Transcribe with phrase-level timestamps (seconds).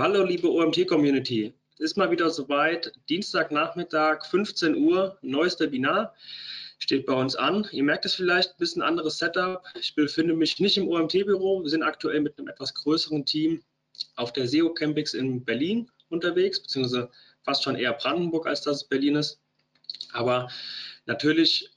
[0.00, 6.14] Hallo liebe OMT-Community, es ist mal wieder soweit, Dienstagnachmittag, 15 Uhr, neues Webinar
[6.78, 7.68] steht bei uns an.
[7.70, 9.62] Ihr merkt es vielleicht, ein bisschen anderes Setup.
[9.78, 13.62] Ich befinde mich nicht im OMT-Büro, wir sind aktuell mit einem etwas größeren Team
[14.16, 17.10] auf der SEO Campix in Berlin unterwegs, beziehungsweise
[17.42, 19.38] fast schon eher Brandenburg, als dass es Berlin ist.
[20.14, 20.48] Aber
[21.04, 21.76] natürlich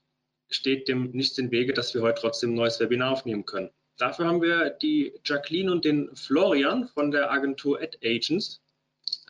[0.49, 3.69] steht dem nichts im Wege, dass wir heute trotzdem ein neues Webinar aufnehmen können.
[3.97, 8.61] Dafür haben wir die Jacqueline und den Florian von der Agentur Ad Agents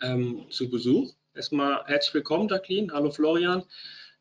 [0.02, 1.14] ähm, zu Besuch.
[1.34, 2.94] Erstmal herzlich willkommen, Jacqueline.
[2.94, 3.64] Hallo, Florian.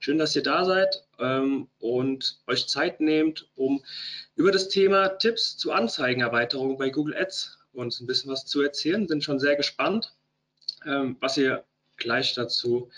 [0.01, 3.85] Schön, dass ihr da seid ähm, und euch Zeit nehmt, um
[4.35, 9.07] über das Thema Tipps zu Anzeigenerweiterung bei Google Ads uns ein bisschen was zu erzählen.
[9.07, 10.13] Sind schon sehr gespannt,
[10.85, 11.65] ähm, was ihr
[11.99, 12.91] gleich dazu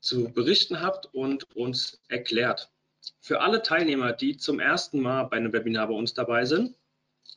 [0.00, 2.68] zu berichten habt und uns erklärt.
[3.20, 6.74] Für alle Teilnehmer, die zum ersten Mal bei einem Webinar bei uns dabei sind,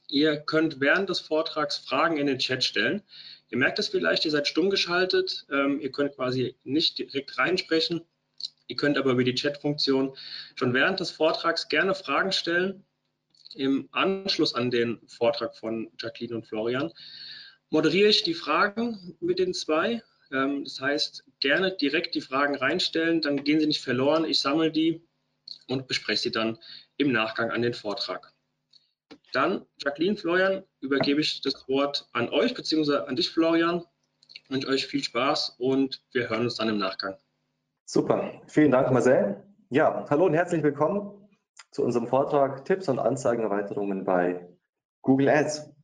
[0.09, 3.03] ihr könnt während des Vortrags Fragen in den Chat stellen.
[3.50, 8.02] Ihr merkt es vielleicht, ihr seid stumm geschaltet, ähm, ihr könnt quasi nicht direkt reinsprechen.
[8.67, 10.16] Ihr könnt aber über die Chat-Funktion
[10.55, 12.86] schon während des Vortrags gerne Fragen stellen.
[13.55, 16.92] Im Anschluss an den Vortrag von Jacqueline und Florian
[17.70, 20.03] moderiere ich die Fragen mit den zwei.
[20.31, 24.25] Ähm, das heißt, gerne direkt die Fragen reinstellen, dann gehen sie nicht verloren.
[24.25, 25.02] Ich sammle die
[25.68, 26.58] und bespreche sie dann
[26.98, 28.34] im Nachgang an den Vortrag.
[29.34, 33.84] Dann, Jacqueline, Florian, übergebe ich das Wort an euch, beziehungsweise an dich, Florian.
[34.34, 37.16] Ich wünsche euch viel Spaß und wir hören uns dann im Nachgang.
[37.86, 39.44] Super, vielen Dank, Marcel.
[39.70, 41.30] Ja, hallo und herzlich willkommen
[41.72, 44.48] zu unserem Vortrag Tipps und Anzeigenerweiterungen bei
[45.02, 45.77] Google Ads.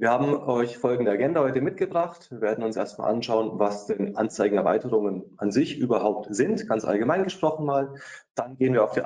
[0.00, 2.30] Wir haben euch folgende Agenda heute mitgebracht.
[2.30, 7.66] Wir werden uns erstmal anschauen, was denn Anzeigenerweiterungen an sich überhaupt sind, ganz allgemein gesprochen
[7.66, 7.92] mal.
[8.34, 9.02] Dann gehen wir auf, die,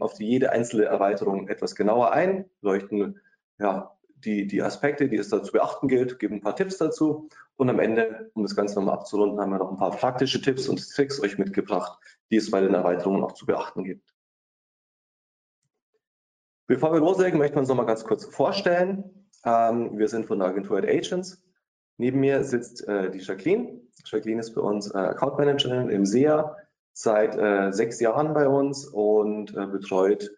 [0.00, 3.20] auf die jede einzelne Erweiterung etwas genauer ein, leuchten
[3.60, 7.28] ja, die, die Aspekte, die es da zu beachten gilt, geben ein paar Tipps dazu
[7.54, 10.68] und am Ende, um das Ganze nochmal abzurunden, haben wir noch ein paar praktische Tipps
[10.68, 12.00] und Tricks euch mitgebracht,
[12.32, 14.12] die es bei den Erweiterungen auch zu beachten gibt.
[16.66, 19.25] Bevor wir loslegen, möchten wir uns nochmal ganz kurz vorstellen.
[19.46, 21.42] Ähm, wir sind von der Agentur Ad Agents.
[21.98, 23.80] Neben mir sitzt äh, die Jacqueline.
[24.04, 26.56] Jacqueline ist bei uns äh, Account Managerin im SEA
[26.92, 30.30] seit äh, sechs Jahren bei uns und äh, betreut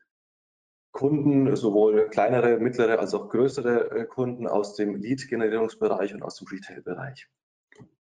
[0.92, 6.48] Kunden, sowohl kleinere, mittlere als auch größere äh, Kunden aus dem Lead-Generierungsbereich und aus dem
[6.48, 7.28] Retail-Bereich.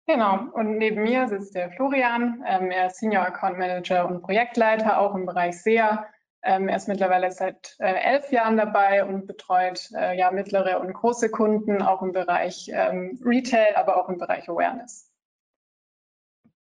[0.07, 2.43] Genau, und neben mir sitzt der Florian.
[2.47, 6.07] Ähm, er ist Senior Account Manager und Projektleiter, auch im Bereich SEA
[6.47, 10.93] ähm, er ist mittlerweile seit äh, elf Jahren dabei und betreut äh, ja mittlere und
[10.93, 15.13] große Kunden, auch im Bereich ähm, Retail, aber auch im Bereich Awareness.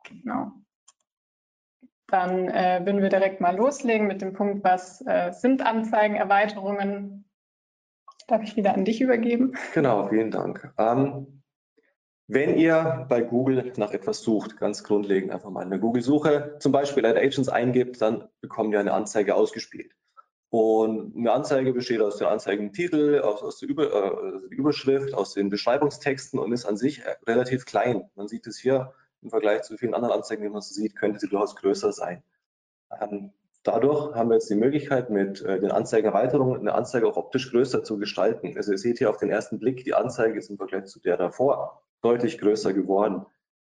[0.04, 0.52] Genau.
[2.08, 7.28] Dann äh, würden wir direkt mal loslegen mit dem Punkt, was äh, sind Anzeigenerweiterungen?
[8.28, 9.54] Darf ich wieder an dich übergeben?
[9.74, 10.72] Genau, vielen Dank.
[10.78, 11.42] Ähm,
[12.26, 17.04] wenn ihr bei Google nach etwas sucht, ganz grundlegend einfach mal eine Google-Suche, zum Beispiel
[17.04, 19.92] Ad Agents eingibt, dann bekommt ihr eine Anzeige ausgespielt.
[20.48, 25.50] Und eine Anzeige besteht aus dem Anzeigentitel, aus, aus der Über, äh, Überschrift, aus den
[25.50, 28.08] Beschreibungstexten und ist an sich relativ klein.
[28.14, 31.18] Man sieht es hier im Vergleich zu vielen anderen Anzeigen, die man so sieht, könnte
[31.18, 32.22] sie durchaus größer sein.
[33.00, 33.32] Ähm,
[33.64, 37.82] dadurch haben wir jetzt die Möglichkeit, mit äh, den Anzeigenerweiterungen eine Anzeige auch optisch größer
[37.82, 38.54] zu gestalten.
[38.56, 41.16] Also ihr seht hier auf den ersten Blick, die Anzeige ist im Vergleich zu der
[41.16, 43.26] davor deutlich größer geworden.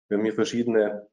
[0.08, 1.08] Wir haben hier verschiedene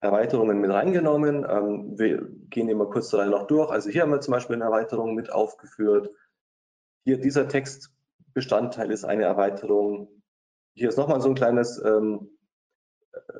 [0.00, 1.46] Erweiterungen mit reingenommen.
[1.48, 3.70] Ähm, wir gehen immer kurz da noch durch.
[3.70, 6.10] Also hier haben wir zum Beispiel eine Erweiterung mit aufgeführt.
[7.04, 10.22] Hier dieser Textbestandteil ist eine Erweiterung.
[10.76, 12.33] Hier ist nochmal so ein kleines, ähm, äh,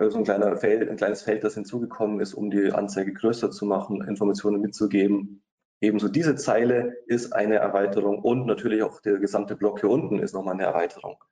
[0.09, 3.67] so ein kleiner Feld, ein kleines Feld, das hinzugekommen ist, um die Anzeige größer zu
[3.67, 5.43] machen, Informationen mitzugeben.
[5.81, 10.35] Ebenso diese Zeile ist eine Erweiterung und natürlich auch der gesamte Block hier unten ist
[10.35, 11.23] nochmal eine Erweiterung.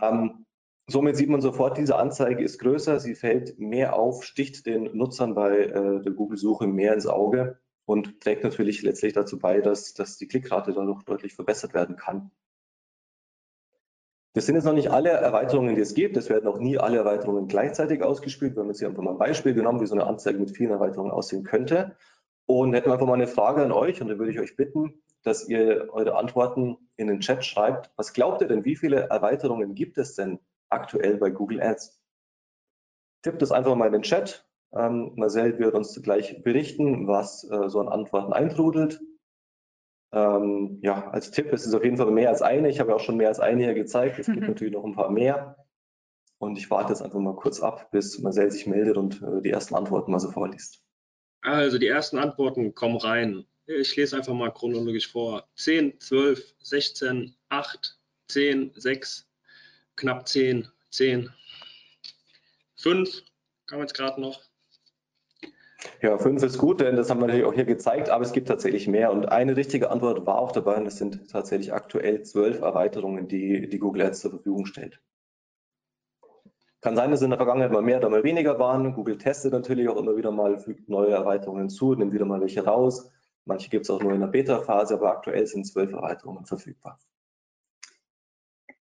[0.00, 0.44] Ähm,
[0.86, 5.34] Somit sieht man sofort, diese Anzeige ist größer, sie fällt mehr auf, sticht den Nutzern
[5.34, 10.18] bei äh, der Google-Suche mehr ins Auge und trägt natürlich letztlich dazu bei, dass, dass
[10.18, 12.30] die Klickrate dadurch deutlich verbessert werden kann.
[14.34, 16.16] Das sind jetzt noch nicht alle Erweiterungen, die es gibt.
[16.16, 18.56] Es werden auch nie alle Erweiterungen gleichzeitig ausgespielt.
[18.56, 20.72] Wir haben jetzt hier einfach mal ein Beispiel genommen, wie so eine Anzeige mit vielen
[20.72, 21.96] Erweiterungen aussehen könnte.
[22.46, 25.02] Und hätten wir einfach mal eine Frage an euch und da würde ich euch bitten,
[25.22, 27.90] dass ihr eure Antworten in den Chat schreibt.
[27.96, 30.40] Was glaubt ihr denn, wie viele Erweiterungen gibt es denn
[30.74, 32.00] aktuell bei Google Ads.
[33.22, 34.46] Tippt das einfach mal in den Chat.
[34.72, 39.00] Ähm, Marcel wird uns gleich berichten, was äh, so an Antworten eintrudelt.
[40.14, 42.68] Ähm, ja, als Tipp ist es auf jeden Fall mehr als eine.
[42.68, 44.20] Ich habe ja auch schon mehr als eine hier gezeigt.
[44.20, 44.46] Es gibt mhm.
[44.46, 45.56] natürlich noch ein paar mehr.
[46.38, 49.50] Und ich warte jetzt einfach mal kurz ab, bis Marcel sich meldet und äh, die
[49.50, 50.82] ersten Antworten mal so vorliest.
[51.40, 53.44] Also die ersten Antworten kommen rein.
[53.66, 55.48] Ich lese einfach mal chronologisch vor.
[55.56, 59.28] 10, 12, 16, 8, 10, 6,
[59.96, 61.30] knapp 10, 10.
[62.76, 63.22] 5
[63.66, 64.40] kam jetzt gerade noch.
[66.00, 68.48] Ja, fünf ist gut, denn das haben wir natürlich auch hier gezeigt, aber es gibt
[68.48, 69.12] tatsächlich mehr.
[69.12, 73.68] Und eine richtige Antwort war auch dabei, und das sind tatsächlich aktuell zwölf Erweiterungen, die,
[73.68, 75.00] die Google Ads zur Verfügung stellt.
[76.80, 78.92] Kann sein, dass in der Vergangenheit mal mehr oder mal weniger waren.
[78.92, 82.64] Google testet natürlich auch immer wieder mal, fügt neue Erweiterungen zu, nimmt wieder mal welche
[82.64, 83.10] raus.
[83.46, 86.98] Manche gibt es auch nur in der Beta-Phase, aber aktuell sind zwölf Erweiterungen verfügbar.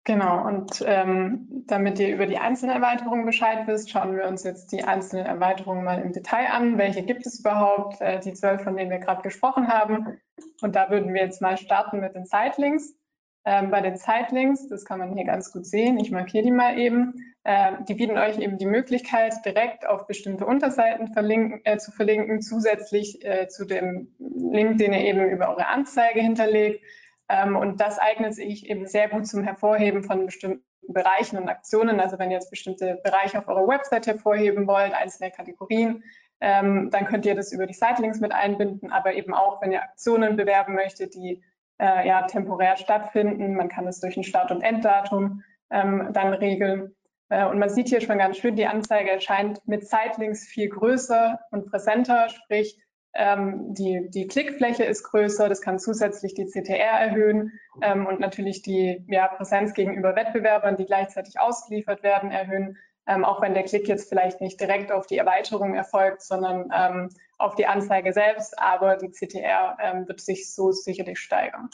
[0.04, 4.72] Genau, und ähm, damit ihr über die einzelnen Erweiterungen Bescheid wisst, schauen wir uns jetzt
[4.72, 6.76] die einzelnen Erweiterungen mal im Detail an.
[6.76, 8.00] Welche gibt es überhaupt?
[8.00, 10.18] Äh, die zwölf, von denen wir gerade gesprochen haben.
[10.60, 12.96] Und da würden wir jetzt mal starten mit den Sitelinks.
[13.44, 16.78] Ähm, bei den Sitelinks, das kann man hier ganz gut sehen, ich markiere die mal
[16.78, 21.90] eben, äh, die bieten euch eben die Möglichkeit, direkt auf bestimmte Unterseiten verlinken, äh, zu
[21.90, 26.84] verlinken, zusätzlich äh, zu dem Link, den ihr eben über eure Anzeige hinterlegt.
[27.32, 31.98] Ähm, und das eignet sich eben sehr gut zum Hervorheben von bestimmten Bereichen und Aktionen.
[31.98, 36.04] Also wenn ihr jetzt bestimmte Bereiche auf eurer Website hervorheben wollt, einzelne Kategorien,
[36.40, 39.82] ähm, dann könnt ihr das über die Sitelinks mit einbinden, aber eben auch, wenn ihr
[39.82, 41.42] Aktionen bewerben möchtet, die
[41.80, 43.54] äh, ja temporär stattfinden.
[43.54, 46.94] Man kann es durch ein Start- und Enddatum ähm, dann regeln.
[47.30, 51.38] Äh, und man sieht hier schon ganz schön, die Anzeige erscheint mit Sitelinks viel größer
[51.50, 52.78] und präsenter, sprich
[53.14, 58.62] ähm, die, die Klickfläche ist größer, das kann zusätzlich die CTR erhöhen ähm, und natürlich
[58.62, 63.88] die ja, Präsenz gegenüber Wettbewerbern, die gleichzeitig ausgeliefert werden, erhöhen, ähm, auch wenn der Klick
[63.88, 68.96] jetzt vielleicht nicht direkt auf die Erweiterung erfolgt, sondern ähm, auf die Anzeige selbst, aber
[68.96, 71.68] die CTR ähm, wird sich so sicherlich steigern.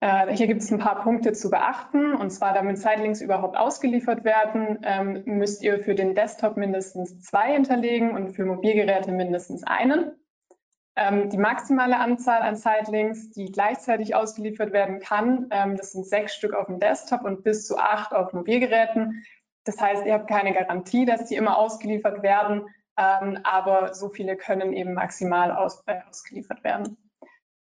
[0.00, 2.14] Äh, hier gibt es ein paar Punkte zu beachten.
[2.14, 7.52] Und zwar, damit Sitelinks überhaupt ausgeliefert werden, ähm, müsst ihr für den Desktop mindestens zwei
[7.52, 10.12] hinterlegen und für Mobilgeräte mindestens einen.
[10.96, 16.34] Ähm, die maximale Anzahl an Sitelinks, die gleichzeitig ausgeliefert werden kann, ähm, das sind sechs
[16.34, 19.24] Stück auf dem Desktop und bis zu acht auf Mobilgeräten.
[19.64, 24.72] Das heißt, ihr habt keine Garantie, dass die immer ausgeliefert werden, aber so viele können
[24.72, 25.50] eben maximal
[25.86, 26.96] äh, ausgeliefert werden.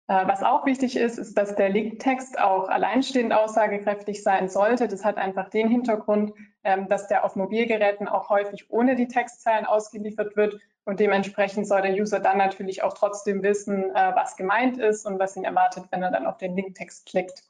[0.09, 4.87] Äh, was auch wichtig ist, ist, dass der Linktext auch alleinstehend aussagekräftig sein sollte.
[4.87, 6.33] Das hat einfach den Hintergrund,
[6.63, 11.83] ähm, dass der auf Mobilgeräten auch häufig ohne die Textzeilen ausgeliefert wird und dementsprechend soll
[11.83, 15.87] der User dann natürlich auch trotzdem wissen, äh, was gemeint ist und was ihn erwartet,
[15.91, 17.43] wenn er dann auf den Linktext klickt.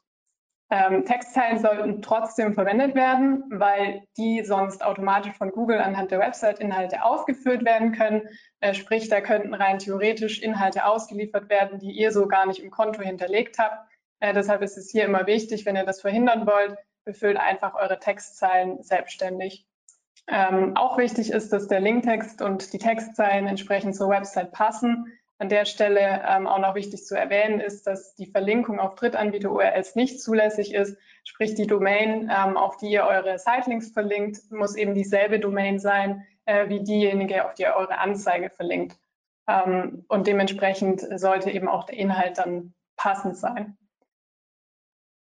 [0.69, 7.03] Ähm, Textzeilen sollten trotzdem verwendet werden, weil die sonst automatisch von Google anhand der Website-Inhalte
[7.03, 8.27] aufgeführt werden können.
[8.59, 12.69] Äh, sprich, da könnten rein theoretisch Inhalte ausgeliefert werden, die ihr so gar nicht im
[12.69, 13.89] Konto hinterlegt habt.
[14.19, 17.99] Äh, deshalb ist es hier immer wichtig, wenn ihr das verhindern wollt, befüllt einfach eure
[17.99, 19.65] Textzeilen selbstständig.
[20.27, 25.16] Ähm, auch wichtig ist, dass der Linktext und die Textzeilen entsprechend zur Website passen.
[25.39, 29.95] An der Stelle ähm, auch noch wichtig zu erwähnen ist, dass die Verlinkung auf Drittanbieter-URLs
[29.95, 30.97] nicht zulässig ist.
[31.23, 36.25] Sprich, die Domain, ähm, auf die ihr eure Sitelinks verlinkt, muss eben dieselbe Domain sein
[36.45, 38.97] äh, wie diejenige, auf die ihr eure Anzeige verlinkt.
[39.47, 43.77] Ähm, und dementsprechend sollte eben auch der Inhalt dann passend sein.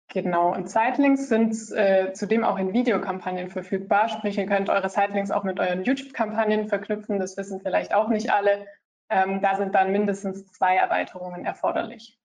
[0.10, 4.08] Genau, und Sitelinks sind äh, zudem auch in Videokampagnen verfügbar.
[4.08, 7.20] Sprich, ihr könnt eure Sitelinks auch mit euren YouTube-Kampagnen verknüpfen.
[7.20, 8.68] Das wissen vielleicht auch nicht alle.
[9.10, 12.20] Ähm, da sind dann mindestens zwei Erweiterungen erforderlich.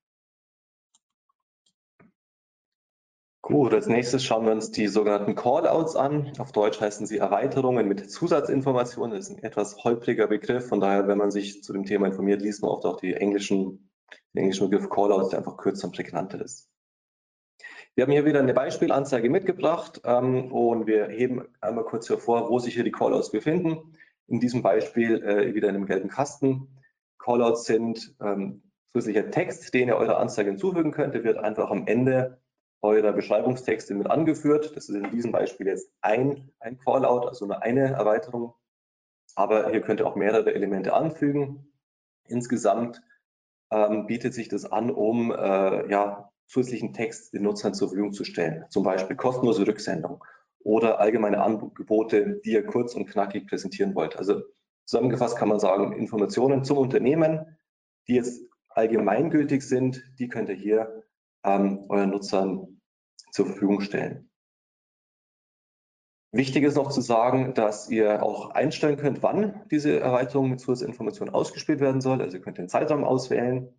[3.44, 6.32] Gut, als nächstes schauen wir uns die sogenannten Callouts an.
[6.38, 9.16] Auf Deutsch heißen sie Erweiterungen mit Zusatzinformationen.
[9.16, 10.68] Das ist ein etwas holpriger Begriff.
[10.68, 13.90] Von daher, wenn man sich zu dem Thema informiert, liest man oft auch die englischen,
[14.32, 16.70] den englischen Begriff Callouts, der einfach kürzer und prägnanter ist.
[17.94, 22.58] Wir haben hier wieder eine Beispielanzeige mitgebracht ähm, und wir heben einmal kurz hervor, wo
[22.60, 23.92] sich hier die Callouts befinden
[24.26, 26.68] in diesem Beispiel äh, wieder in einem gelben Kasten.
[27.18, 28.62] Callouts sind ähm,
[28.92, 31.14] zusätzlicher Text, den ihr eurer Anzeige hinzufügen könnt.
[31.14, 32.40] Der wird einfach am Ende
[32.82, 34.76] eurer Beschreibungstexte mit angeführt.
[34.76, 38.54] Das ist in diesem Beispiel jetzt ein, ein Callout, also nur eine Erweiterung.
[39.34, 41.72] Aber hier könnt ihr auch mehrere Elemente anfügen.
[42.26, 43.02] Insgesamt
[43.70, 48.24] ähm, bietet sich das an, um äh, ja, zusätzlichen Text den Nutzern zur Verfügung zu
[48.24, 48.66] stellen.
[48.68, 50.22] Zum Beispiel kostenlose Rücksendung
[50.64, 54.16] oder allgemeine Angebote, die ihr kurz und knackig präsentieren wollt.
[54.16, 54.42] Also
[54.84, 57.58] zusammengefasst kann man sagen, Informationen zum Unternehmen,
[58.08, 61.04] die jetzt allgemeingültig sind, die könnt ihr hier
[61.44, 62.80] ähm, euren Nutzern
[63.30, 64.30] zur Verfügung stellen.
[66.34, 71.34] Wichtig ist noch zu sagen, dass ihr auch einstellen könnt, wann diese Erweiterung mit Zusatzinformationen
[71.34, 72.22] ausgespielt werden soll.
[72.22, 73.74] Also ihr könnt den Zeitraum auswählen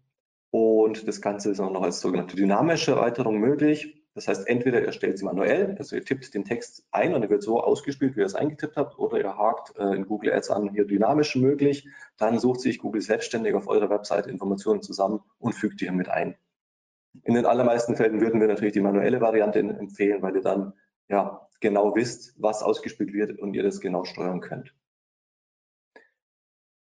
[0.51, 4.02] und das Ganze ist auch noch als sogenannte dynamische Erweiterung möglich.
[4.15, 7.29] Das heißt, entweder ihr stellt sie manuell, also ihr tippt den Text ein und er
[7.31, 10.51] wird so ausgespielt, wie ihr es eingetippt habt, oder ihr hakt äh, in Google Ads
[10.51, 11.87] an, hier dynamisch möglich.
[12.17, 16.09] Dann sucht sich Google selbstständig auf eurer Webseite Informationen zusammen und fügt die hier mit
[16.09, 16.35] ein.
[17.23, 20.73] In den allermeisten Fällen würden wir natürlich die manuelle Variante empfehlen, weil ihr dann
[21.09, 24.75] ja, genau wisst, was ausgespielt wird und ihr das genau steuern könnt.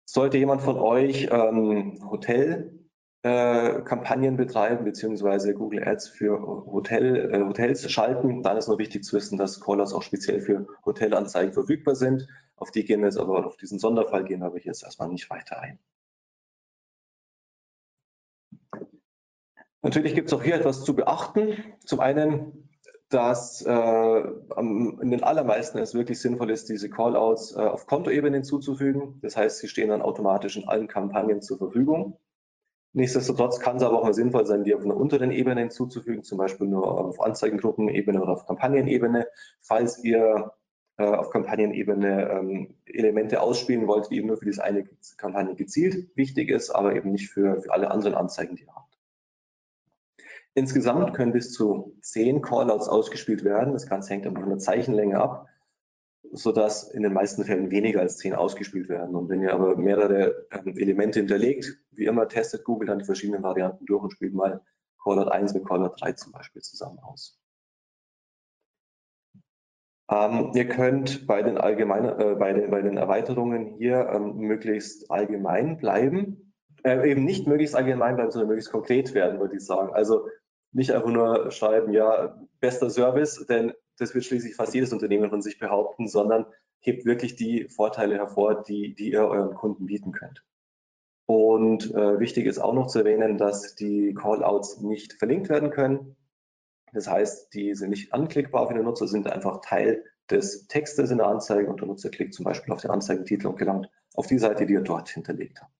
[0.06, 2.87] Sollte jemand von euch ähm, Hotelkampagnen
[3.22, 9.16] äh, betreiben, beziehungsweise Google Ads für Hotel, äh, Hotels schalten, dann ist nur wichtig zu
[9.16, 12.28] wissen, dass Callers auch speziell für Hotelanzeigen verfügbar sind.
[12.56, 15.30] Auf die gehen wir jetzt aber, auf diesen Sonderfall gehen wir aber jetzt erstmal nicht
[15.30, 15.78] weiter ein.
[19.82, 21.54] Natürlich gibt es auch hier etwas zu beachten.
[21.84, 22.68] Zum einen
[23.08, 24.20] dass äh,
[24.58, 29.18] in den allermeisten es wirklich sinnvoll ist, diese Callouts äh, auf Kontoebene hinzuzufügen.
[29.22, 32.18] Das heißt, sie stehen dann automatisch in allen Kampagnen zur Verfügung.
[32.92, 36.38] Nichtsdestotrotz kann es aber auch mal sinnvoll sein, die auf einer unteren Ebene hinzuzufügen, zum
[36.38, 39.26] Beispiel nur auf Anzeigengruppenebene oder auf Kampagnenebene.
[39.60, 40.52] Falls ihr
[40.96, 44.84] äh, auf Kampagnenebene ähm, Elemente ausspielen wollt, die eben nur für diese eine
[45.16, 48.98] Kampagne gezielt wichtig ist, aber eben nicht für, für alle anderen Anzeigen, die ihr habt.
[50.54, 53.74] Insgesamt können bis zu zehn Callouts ausgespielt werden.
[53.74, 55.46] Das Ganze hängt aber von der Zeichenlänge ab,
[56.32, 59.14] sodass in den meisten Fällen weniger als zehn ausgespielt werden.
[59.14, 63.42] Und wenn ihr aber mehrere ähm, Elemente hinterlegt, wie immer testet Google dann die verschiedenen
[63.42, 64.60] Varianten durch und spielt mal
[65.02, 67.38] Callout 1 mit Callout 3 zum Beispiel zusammen aus.
[70.10, 75.10] Ähm, ihr könnt bei den, allgemeinen, äh, bei, den, bei den Erweiterungen hier ähm, möglichst
[75.10, 76.54] allgemein bleiben.
[76.82, 79.92] Äh, eben nicht möglichst allgemein bleiben, sondern möglichst konkret werden, würde ich sagen.
[79.92, 80.28] Also
[80.72, 85.42] nicht einfach nur schreiben, ja, bester Service, denn das wird schließlich fast jedes Unternehmen von
[85.42, 86.46] sich behaupten, sondern
[86.80, 90.44] hebt wirklich die Vorteile hervor, die, die ihr euren Kunden bieten könnt.
[91.26, 96.16] Und äh, wichtig ist auch noch zu erwähnen, dass die Callouts nicht verlinkt werden können.
[96.92, 101.18] Das heißt, die sind nicht anklickbar für den Nutzer, sind einfach Teil des Textes in
[101.18, 104.38] der Anzeige und der Nutzer klickt zum Beispiel auf den Anzeigentitel und gelangt auf die
[104.38, 105.72] Seite, die ihr dort hinterlegt habt.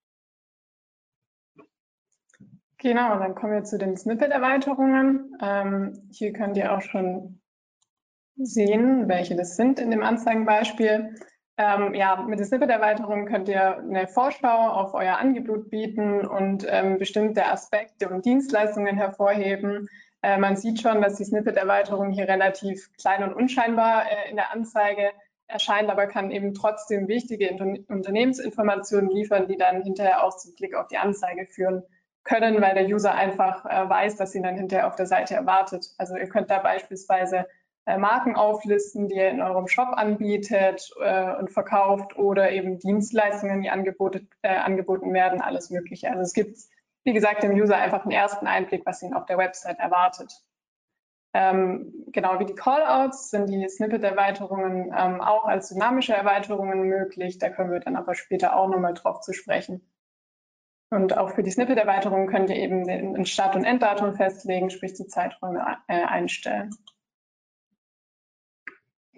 [2.78, 5.36] Genau, und dann kommen wir zu den Snippet-Erweiterungen.
[5.42, 7.40] Ähm, hier könnt ihr auch schon
[8.38, 11.14] sehen, welche das sind in dem Anzeigenbeispiel.
[11.56, 16.98] Ähm, ja, mit der Snippet-Erweiterung könnt ihr eine Vorschau auf euer Angebot bieten und ähm,
[16.98, 19.88] bestimmte Aspekte und Dienstleistungen hervorheben.
[20.22, 24.52] Äh, man sieht schon, dass die Snippet-Erweiterung hier relativ klein und unscheinbar äh, in der
[24.52, 25.10] Anzeige
[25.48, 27.50] erscheint, aber kann eben trotzdem wichtige
[27.88, 31.82] Unternehmensinformationen liefern, die dann hinterher auch zum Klick auf die Anzeige führen
[32.22, 35.86] können, weil der User einfach äh, weiß, dass ihn dann hinterher auf der Seite erwartet.
[35.96, 37.46] Also ihr könnt da beispielsweise
[37.96, 43.70] Marken auflisten, die ihr in eurem Shop anbietet äh, und verkauft oder eben Dienstleistungen, die
[43.70, 46.10] angebote, äh, angeboten werden, alles Mögliche.
[46.10, 46.58] Also es gibt,
[47.04, 50.32] wie gesagt, dem User einfach einen ersten Einblick, was ihn auf der Website erwartet.
[51.34, 57.38] Ähm, genau wie die Callouts sind die Snippet-Erweiterungen ähm, auch als dynamische Erweiterungen möglich.
[57.38, 59.88] Da können wir dann aber später auch nochmal drauf zu sprechen.
[60.90, 65.06] Und auch für die Snippet-Erweiterung könnt ihr eben den Start- und Enddatum festlegen, sprich die
[65.06, 66.70] Zeiträume äh, einstellen.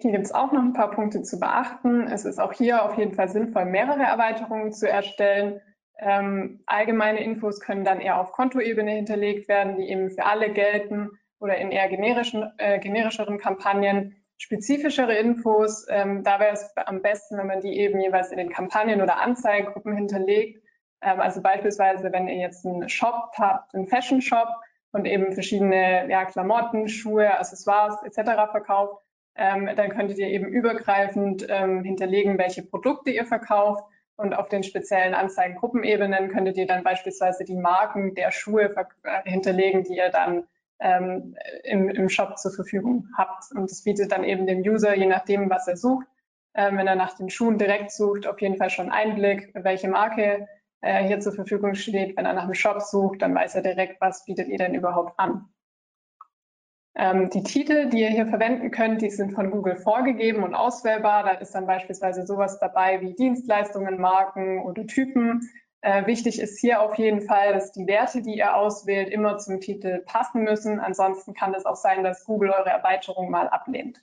[0.01, 2.07] Hier gibt es auch noch ein paar Punkte zu beachten.
[2.07, 5.61] Es ist auch hier auf jeden Fall sinnvoll, mehrere Erweiterungen zu erstellen.
[5.99, 11.11] Ähm, allgemeine Infos können dann eher auf Kontoebene hinterlegt werden, die eben für alle gelten
[11.39, 14.15] oder in eher generischen, äh, generischeren Kampagnen.
[14.37, 18.49] Spezifischere Infos, ähm, da wäre es am besten, wenn man die eben jeweils in den
[18.49, 20.61] Kampagnen oder Anzeigengruppen hinterlegt
[21.01, 24.47] ähm, also beispielsweise, wenn ihr jetzt einen Shop habt, einen Fashion Shop
[24.91, 28.51] und eben verschiedene ja, Klamotten, Schuhe, Accessoires etc.
[28.51, 29.03] verkauft,
[29.41, 33.83] ähm, dann könntet ihr eben übergreifend ähm, hinterlegen, welche Produkte ihr verkauft.
[34.15, 39.83] Und auf den speziellen Anzeigengruppenebenen könntet ihr dann beispielsweise die Marken der Schuhe äh, hinterlegen,
[39.83, 40.43] die ihr dann
[40.79, 43.45] ähm, im, im Shop zur Verfügung habt.
[43.55, 46.05] Und das bietet dann eben dem User, je nachdem, was er sucht,
[46.53, 50.47] äh, wenn er nach den Schuhen direkt sucht, auf jeden Fall schon Einblick, welche Marke
[50.81, 52.15] äh, hier zur Verfügung steht.
[52.15, 55.17] Wenn er nach einem Shop sucht, dann weiß er direkt, was bietet ihr denn überhaupt
[55.17, 55.49] an.
[56.95, 61.23] Ähm, die Titel, die ihr hier verwenden könnt, die sind von Google vorgegeben und auswählbar.
[61.23, 65.49] Da ist dann beispielsweise sowas dabei wie Dienstleistungen, Marken oder Typen.
[65.81, 69.61] Äh, wichtig ist hier auf jeden Fall, dass die Werte, die ihr auswählt, immer zum
[69.61, 70.79] Titel passen müssen.
[70.79, 73.99] Ansonsten kann es auch sein, dass Google eure Erweiterung mal ablehnt.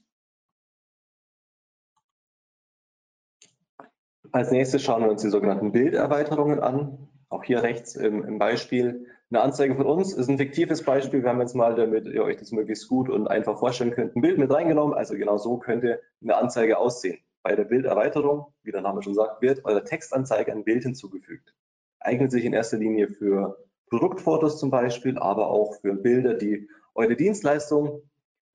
[4.33, 7.09] Als nächstes schauen wir uns die sogenannten Bilderweiterungen an.
[7.29, 11.23] Auch hier rechts im, im, Beispiel eine Anzeige von uns ist ein fiktives Beispiel.
[11.23, 14.23] Wir haben jetzt mal, damit ihr euch das möglichst gut und einfach vorstellen könnt, ein
[14.23, 14.95] Bild mit reingenommen.
[14.95, 17.19] Also genau so könnte eine Anzeige aussehen.
[17.43, 21.55] Bei der Bilderweiterung, wie der Name schon sagt, wird eurer Textanzeige ein Bild hinzugefügt.
[22.01, 23.59] Eignet sich in erster Linie für
[23.91, 28.03] Produktfotos zum Beispiel, aber auch für Bilder, die eure Dienstleistung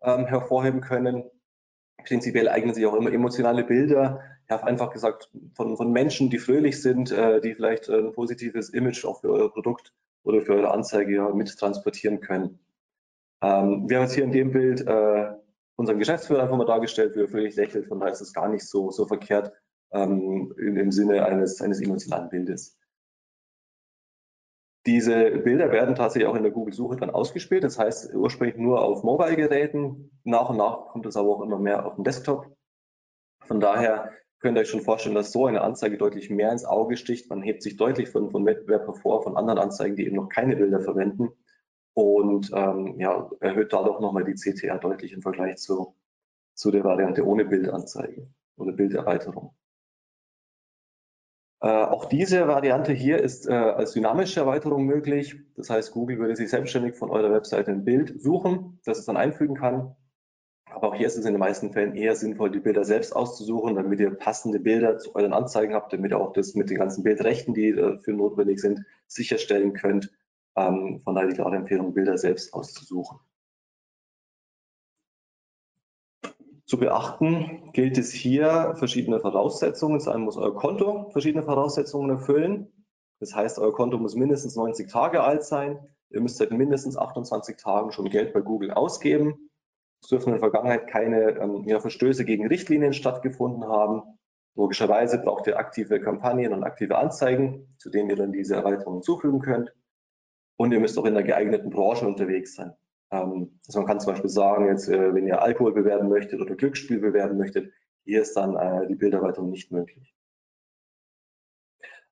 [0.02, 1.24] ähm, hervorheben können.
[2.04, 6.82] Prinzipiell eignen sich auch immer emotionale Bilder ja, einfach gesagt, von, von Menschen, die fröhlich
[6.82, 11.32] sind, äh, die vielleicht ein positives Image auch für euer Produkt oder für eure Anzeige
[11.34, 12.60] mit transportieren können.
[13.42, 15.32] Ähm, wir haben jetzt hier in dem Bild äh,
[15.76, 17.88] unseren Geschäftsführer einfach mal dargestellt, wie er völlig lächelt.
[17.88, 19.52] Von daher ist es gar nicht so, so verkehrt
[19.92, 22.78] ähm, im Sinne eines, eines emotionalen Bildes.
[24.86, 27.64] Diese Bilder werden tatsächlich auch in der Google-Suche dann ausgespielt.
[27.64, 30.12] Das heißt ursprünglich nur auf Mobile-Geräten.
[30.24, 32.54] Nach und nach kommt es aber auch immer mehr auf den Desktop.
[33.46, 34.12] Von daher
[34.44, 37.30] könnt ihr euch schon vorstellen, dass so eine Anzeige deutlich mehr ins Auge sticht.
[37.30, 40.58] Man hebt sich deutlich von, von Wettbewerb hervor, von anderen Anzeigen, die eben noch keine
[40.58, 41.30] Bilder verwenden
[41.94, 45.96] und ähm, ja, erhöht dadurch nochmal die CTR deutlich im Vergleich zu,
[46.56, 49.56] zu der Variante ohne Bildanzeige oder Bilderweiterung.
[51.62, 55.40] Äh, auch diese Variante hier ist äh, als dynamische Erweiterung möglich.
[55.56, 59.16] Das heißt, Google würde sich selbstständig von eurer Webseite ein Bild suchen, das es dann
[59.16, 59.96] einfügen kann.
[60.74, 63.76] Aber auch hier ist es in den meisten Fällen eher sinnvoll, die Bilder selbst auszusuchen,
[63.76, 67.04] damit ihr passende Bilder zu euren Anzeigen habt, damit ihr auch das mit den ganzen
[67.04, 70.12] Bildrechten, die dafür notwendig sind, sicherstellen könnt.
[70.56, 73.20] Ähm, von daher die klare Empfehlung, Bilder selbst auszusuchen.
[76.66, 80.00] Zu beachten gilt es hier verschiedene Voraussetzungen.
[80.00, 82.72] Zum einen muss euer Konto verschiedene Voraussetzungen erfüllen.
[83.20, 85.78] Das heißt, euer Konto muss mindestens 90 Tage alt sein.
[86.10, 89.52] Ihr müsst seit mindestens 28 Tagen schon Geld bei Google ausgeben.
[90.04, 94.04] Es dürfen in der Vergangenheit keine ähm, ja, Verstöße gegen Richtlinien stattgefunden haben.
[94.54, 99.40] Logischerweise braucht ihr aktive Kampagnen und aktive Anzeigen, zu denen ihr dann diese Erweiterungen hinzufügen
[99.40, 99.74] könnt.
[100.58, 102.74] Und ihr müsst auch in der geeigneten Branche unterwegs sein.
[103.12, 106.56] Ähm, also man kann zum Beispiel sagen, jetzt, äh, wenn ihr Alkohol bewerben möchtet oder
[106.56, 107.72] Glücksspiel bewerben möchtet,
[108.04, 110.14] hier ist dann äh, die Bilderweiterung nicht möglich.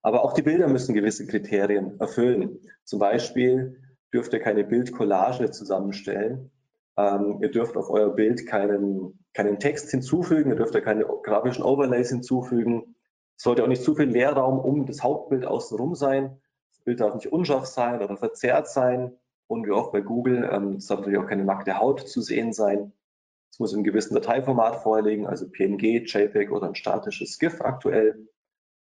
[0.02, 2.60] Aber auch die Bilder müssen gewisse Kriterien erfüllen.
[2.86, 3.82] Zum Beispiel
[4.14, 6.52] dürft ihr keine Bildcollage zusammenstellen.
[6.98, 11.64] Ähm, ihr dürft auf euer Bild keinen, keinen Text hinzufügen, ihr dürft ja keine grafischen
[11.64, 12.96] Overlays hinzufügen.
[13.38, 16.40] Es sollte auch nicht zu viel Leerraum um das Hauptbild außenrum sein.
[16.72, 19.18] Das Bild darf nicht unscharf sein oder verzerrt sein.
[19.48, 22.54] Und wie auch bei Google, ähm, es darf natürlich auch keine nackte Haut zu sehen
[22.54, 22.94] sein.
[23.52, 28.30] Es muss im gewissen Dateiformat vorliegen, also PNG, JPEG oder ein statisches GIF aktuell.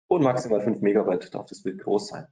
[0.06, 2.26] Und maximal 5 Megabyte darf das Bild groß sein.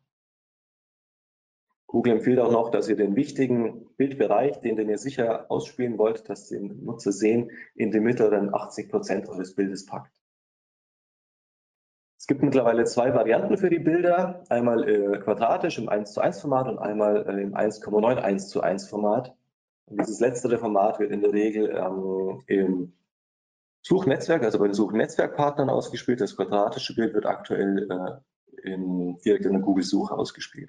[1.88, 6.29] Google empfiehlt auch noch, dass ihr den wichtigen Bildbereich, den, den ihr sicher ausspielen wollt,
[6.29, 10.12] dass den Nutzer sehen, in die mittleren 80 Prozent eures Bildes packt.
[12.18, 16.42] Es gibt mittlerweile zwei Varianten für die Bilder, einmal äh, quadratisch im 1 zu 1
[16.42, 19.35] Format und einmal äh, im 1,91 zu 1 Format.
[19.87, 22.92] Und dieses letztere Format wird in der Regel ähm, im
[23.81, 26.20] Suchnetzwerk, also bei den Suchnetzwerkpartnern ausgespielt.
[26.20, 30.68] Das quadratische Bild wird aktuell äh, in, direkt in der Google-Suche ausgespielt.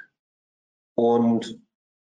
[0.96, 1.62] Und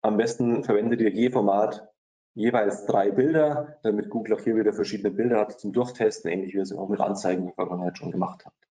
[0.01, 1.87] am besten verwendet ihr je Format
[2.33, 6.57] jeweils drei Bilder, damit Google auch hier wieder verschiedene Bilder hat zum Durchtesten, ähnlich wie
[6.57, 8.67] ihr es auch mit Anzeigen in der Vergangenheit schon gemacht habt.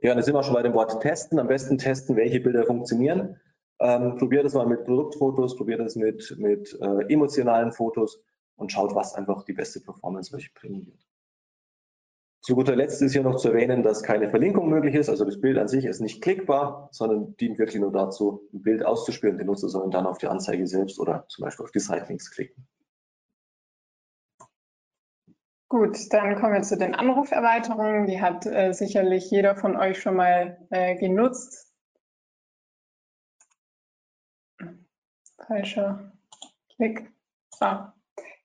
[0.00, 1.38] Ja, dann sind wir schon bei dem Wort testen.
[1.38, 3.40] Am besten testen, welche Bilder funktionieren.
[3.80, 8.20] Ähm, probiert es mal mit Produktfotos, probiert es mit, mit äh, emotionalen Fotos
[8.56, 11.06] und schaut, was einfach die beste Performance euch bringen wird.
[12.48, 15.10] Zu guter Letzt ist hier noch zu erwähnen, dass keine Verlinkung möglich ist.
[15.10, 18.82] Also das Bild an sich ist nicht klickbar, sondern dient wirklich nur dazu, ein Bild
[18.86, 19.36] auszuspielen.
[19.36, 22.66] Die Nutzer sollen dann auf die Anzeige selbst oder zum Beispiel auf die Sitelinks klicken.
[25.68, 28.06] Gut, dann kommen wir zu den Anruferweiterungen.
[28.06, 31.70] Die hat äh, sicherlich jeder von euch schon mal äh, genutzt.
[35.46, 36.12] Falscher
[36.76, 37.12] Klick.
[37.60, 37.92] Ah,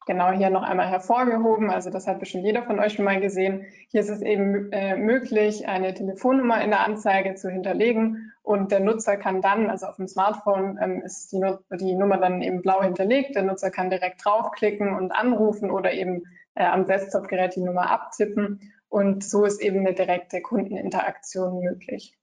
[0.05, 1.69] genau hier noch einmal hervorgehoben.
[1.69, 3.65] Also das hat bestimmt jeder von euch schon mal gesehen.
[3.89, 8.79] Hier ist es eben äh, möglich, eine Telefonnummer in der Anzeige zu hinterlegen und der
[8.79, 11.41] Nutzer kann dann, also auf dem Smartphone ähm, ist die,
[11.79, 13.35] die Nummer dann eben blau hinterlegt.
[13.35, 16.23] Der Nutzer kann direkt draufklicken und anrufen oder eben
[16.55, 22.15] äh, am Desktop-Gerät die Nummer abtippen und so ist eben eine direkte Kundeninteraktion möglich.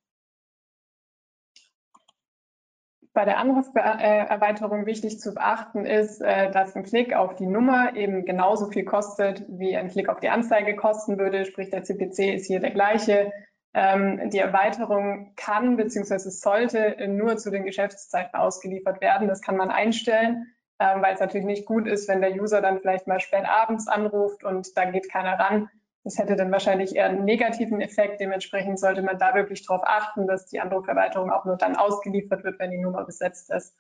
[3.13, 8.25] Bei der Anruferweiterung wichtig zu beachten ist, äh, dass ein Klick auf die Nummer eben
[8.25, 11.45] genauso viel kostet, wie ein Klick auf die Anzeige kosten würde.
[11.45, 13.33] Sprich, der CPC ist hier der gleiche.
[13.75, 16.19] Ähm, die Erweiterung kann bzw.
[16.31, 19.29] sollte nur zu den Geschäftszeiten ausgeliefert werden.
[19.29, 20.47] Das kann man einstellen
[20.81, 23.87] ähm, weil es natürlich nicht gut ist, wenn der User dann vielleicht mal spät abends
[23.87, 25.69] anruft und da geht keiner ran.
[26.03, 28.21] Das hätte dann wahrscheinlich eher einen negativen Effekt.
[28.21, 32.59] Dementsprechend sollte man da wirklich darauf achten, dass die Anruferweiterung auch nur dann ausgeliefert wird,
[32.59, 33.75] wenn die Nummer besetzt ist.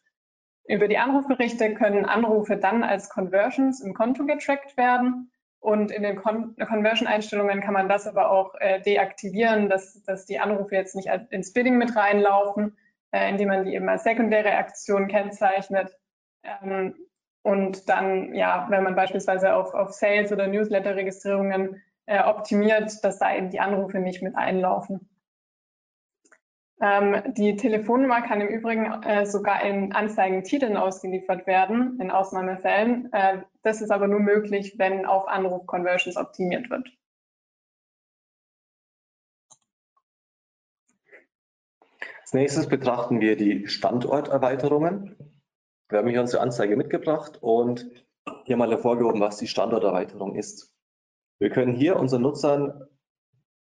[0.67, 5.31] Über die Anrufberichte können Anrufe dann als Conversions im Konto getrackt werden.
[5.61, 10.39] Und in den Con Conversion-Einstellungen kann man das aber auch äh, deaktivieren, dass, dass die
[10.39, 12.77] Anrufe jetzt nicht ins Bidding mit reinlaufen,
[13.13, 15.99] äh, indem man die eben als sekundäre Aktion kennzeichnet.
[16.45, 16.95] Ähm,
[17.43, 23.35] und dann, ja, wenn man beispielsweise auf, auf Sales- oder Newsletter-Registrierungen äh, optimiert, dass da
[23.35, 25.09] eben die Anrufe nicht mit einlaufen.
[26.83, 33.13] Ähm, die Telefonnummer kann im Übrigen äh, sogar in Anzeigentiteln ausgeliefert werden, in Ausnahmefällen.
[33.13, 36.89] Äh, das ist aber nur möglich, wenn auf Anruf-Conversions optimiert wird.
[42.23, 45.17] Als nächstes betrachten wir die Standorterweiterungen.
[45.91, 47.91] Wir haben hier unsere Anzeige mitgebracht und
[48.45, 50.73] hier mal hervorgehoben, was die Standorterweiterung ist.
[51.41, 52.87] Wir können hier unseren Nutzern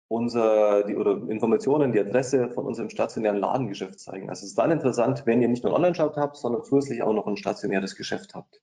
[0.07, 4.29] unser, die, oder Informationen, die Adresse von unserem stationären Ladengeschäft zeigen.
[4.29, 7.13] Also es ist dann interessant, wenn ihr nicht nur einen Online-Shop habt, sondern zusätzlich auch
[7.13, 8.61] noch ein stationäres Geschäft habt.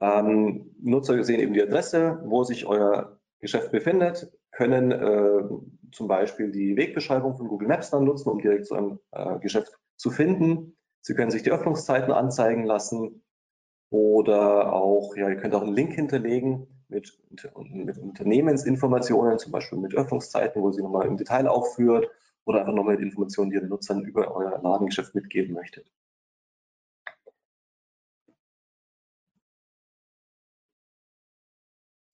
[0.00, 5.42] Ähm, Nutzer sehen eben die Adresse, wo sich euer Geschäft befindet, können äh,
[5.90, 9.72] zum Beispiel die Wegbeschreibung von Google Maps dann nutzen, um direkt zu einem äh, Geschäft
[9.96, 10.76] zu finden.
[11.00, 13.24] Sie können sich die Öffnungszeiten anzeigen lassen
[13.90, 17.18] oder auch, ja, ihr könnt auch einen Link hinterlegen, mit,
[17.70, 22.08] mit Unternehmensinformationen, zum Beispiel mit Öffnungszeiten, wo sie nochmal im Detail aufführt
[22.44, 25.90] oder einfach nochmal mit Informationen, die ihr den Nutzern über euer Ladengeschäft mitgeben möchtet.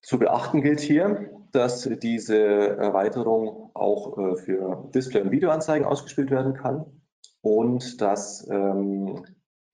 [0.03, 6.55] Zu beachten gilt hier, dass diese Erweiterung auch äh, für Display- und Videoanzeigen ausgespielt werden
[6.55, 6.87] kann
[7.43, 9.25] und dass ähm,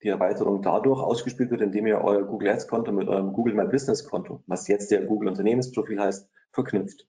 [0.04, 3.66] die Erweiterung dadurch ausgespielt wird, indem ihr euer Google Ads Konto mit eurem Google My
[3.66, 7.08] Business Konto, was jetzt der Google Unternehmensprofil heißt, verknüpft.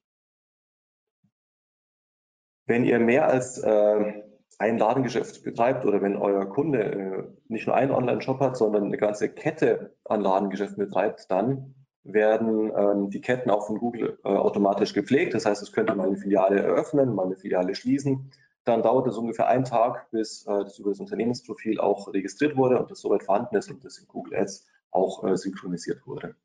[2.65, 4.23] Wenn ihr mehr als äh,
[4.58, 8.97] ein Ladengeschäft betreibt oder wenn euer Kunde äh, nicht nur einen Online-Shop hat, sondern eine
[8.97, 14.93] ganze Kette an Ladengeschäften betreibt, dann werden ähm, die Ketten auch von Google äh, automatisch
[14.93, 15.34] gepflegt.
[15.34, 18.31] Das heißt, es könnte mal eine Filiale eröffnen, mal eine Filiale schließen
[18.65, 22.80] dann dauert es ungefähr einen Tag, bis äh, das über das Unternehmensprofil auch registriert wurde
[22.80, 26.36] und das soweit vorhanden ist und das in Google Ads auch äh, synchronisiert wurde.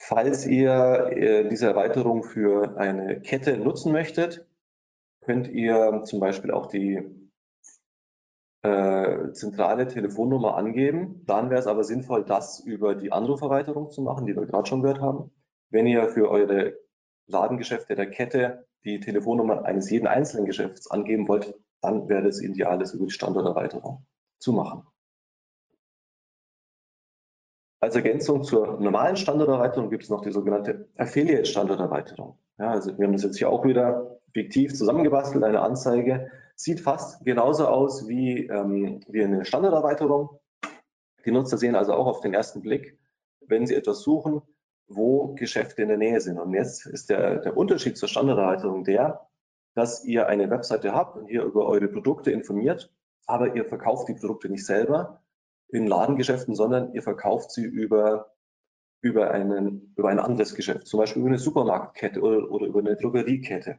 [0.00, 4.46] Falls ihr äh, diese Erweiterung für eine Kette nutzen möchtet,
[5.20, 7.02] könnt ihr zum Beispiel auch die
[8.62, 11.22] äh, zentrale Telefonnummer angeben.
[11.26, 14.82] Dann wäre es aber sinnvoll, das über die Anruferweiterung zu machen, die wir gerade schon
[14.82, 15.30] gehört haben.
[15.70, 16.78] Wenn ihr für eure
[17.28, 22.78] Ladengeschäfte der Kette die Telefonnummer eines jeden einzelnen Geschäfts angeben wollt, dann wäre es ideal,
[22.78, 24.04] das über die Standorterweiterung
[24.38, 24.86] zu machen.
[27.80, 32.36] Als Ergänzung zur normalen Standorterweiterung gibt es noch die sogenannte Affiliate-Standorterweiterung.
[32.58, 36.30] Ja, also wir haben das jetzt hier auch wieder fiktiv zusammengebastelt, eine Anzeige.
[36.56, 40.40] Sieht fast genauso aus wie, ähm, wie eine Standorterweiterung.
[41.24, 42.98] Die Nutzer sehen also auch auf den ersten Blick,
[43.46, 44.42] wenn sie etwas suchen,
[44.88, 46.38] wo Geschäfte in der Nähe sind.
[46.38, 49.28] Und jetzt ist der, der Unterschied zur Standorterweiterung der,
[49.74, 52.92] dass ihr eine Webseite habt und ihr über eure Produkte informiert,
[53.26, 55.22] aber ihr verkauft die Produkte nicht selber
[55.68, 58.32] in Ladengeschäften, sondern ihr verkauft sie über,
[59.02, 62.96] über, einen, über ein anderes Geschäft, zum Beispiel über eine Supermarktkette oder, oder über eine
[62.96, 63.78] Drogeriekette.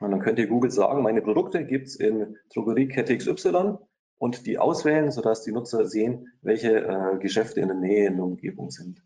[0.00, 3.76] Und dann könnt ihr Google sagen, meine Produkte gibt es in Drogeriekette XY
[4.18, 8.24] und die auswählen, sodass die Nutzer sehen, welche äh, Geschäfte in der Nähe in der
[8.24, 9.02] Umgebung sind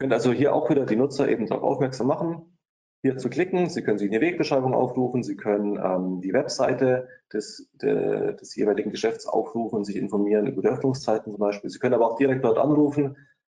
[0.00, 2.58] könnt also hier auch wieder die Nutzer eben darauf aufmerksam machen,
[3.02, 3.68] hier zu klicken.
[3.68, 8.90] Sie können sich eine Wegbeschreibung aufrufen, Sie können ähm, die Webseite des, de, des jeweiligen
[8.90, 11.68] Geschäfts aufrufen, sich informieren über die Öffnungszeiten zum Beispiel.
[11.68, 13.18] Sie können aber auch direkt dort anrufen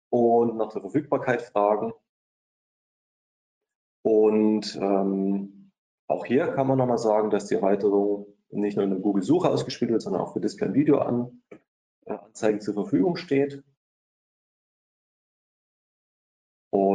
[0.09, 1.93] und nach der Verfügbarkeit fragen.
[4.03, 5.73] Und ähm,
[6.09, 9.91] auch hier kann man nochmal sagen, dass die Erweiterung nicht nur in der Google-Suche ausgespielt
[9.91, 13.63] wird, sondern auch für Display- und Video-Anzeigen äh, zur Verfügung steht.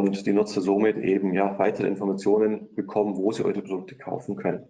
[0.05, 4.67] Und die Nutzer somit eben ja weitere Informationen bekommen, wo sie eure Produkte kaufen können.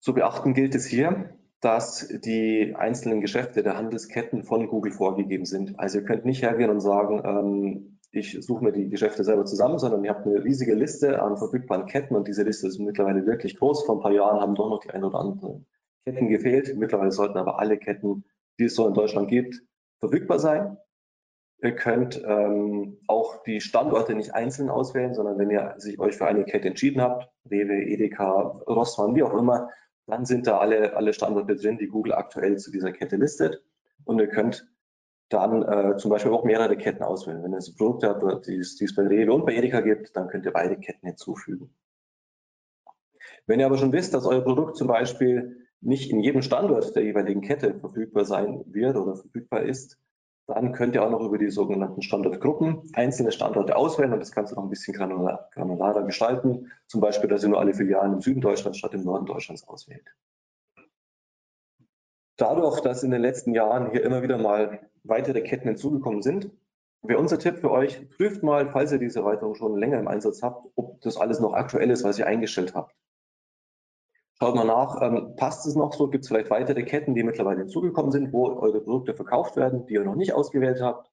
[0.00, 5.78] Zu beachten gilt es hier, dass die einzelnen Geschäfte der Handelsketten von Google vorgegeben sind.
[5.78, 9.78] Also ihr könnt nicht hergehen und sagen, ähm, ich suche mir die Geschäfte selber zusammen,
[9.78, 13.56] sondern ihr habt eine riesige Liste an verfügbaren Ketten und diese Liste ist mittlerweile wirklich
[13.56, 13.84] groß.
[13.86, 15.66] Vor ein paar Jahren haben doch noch die ein oder anderen
[16.04, 16.76] Ketten gefehlt.
[16.76, 18.24] Mittlerweile sollten aber alle Ketten,
[18.58, 19.62] die es so in Deutschland gibt,
[20.00, 20.76] verfügbar sein.
[21.64, 26.26] Ihr könnt ähm, auch die Standorte nicht einzeln auswählen, sondern wenn ihr sich euch für
[26.26, 29.70] eine Kette entschieden habt, Rewe, Edeka, Rossmann, wie auch immer,
[30.06, 33.62] dann sind da alle, alle Standorte drin, die Google aktuell zu dieser Kette listet.
[34.04, 34.70] Und ihr könnt
[35.30, 37.42] dann äh, zum Beispiel auch mehrere Ketten auswählen.
[37.42, 40.52] Wenn ihr Produkte habt, die es bei Rewe und bei Edeka gibt, dann könnt ihr
[40.52, 41.74] beide Ketten hinzufügen.
[43.46, 47.04] Wenn ihr aber schon wisst, dass euer Produkt zum Beispiel nicht in jedem Standort der
[47.04, 49.98] jeweiligen Kette verfügbar sein wird oder verfügbar ist,
[50.46, 54.54] dann könnt ihr auch noch über die sogenannten Standortgruppen einzelne Standorte auswählen und das du
[54.54, 56.70] noch ein bisschen granular, granularer gestalten.
[56.86, 60.14] Zum Beispiel, dass ihr nur alle Filialen im Süden Deutschlands statt im Norden Deutschlands auswählt.
[62.36, 66.50] Dadurch, dass in den letzten Jahren hier immer wieder mal weitere Ketten hinzugekommen sind,
[67.02, 70.42] wäre unser Tipp für euch, prüft mal, falls ihr diese Erweiterung schon länger im Einsatz
[70.42, 72.94] habt, ob das alles noch aktuell ist, was ihr eingestellt habt.
[74.38, 76.08] Schaut mal nach, ähm, passt es noch so?
[76.08, 79.94] Gibt es vielleicht weitere Ketten, die mittlerweile hinzugekommen sind, wo eure Produkte verkauft werden, die
[79.94, 81.10] ihr noch nicht ausgewählt habt?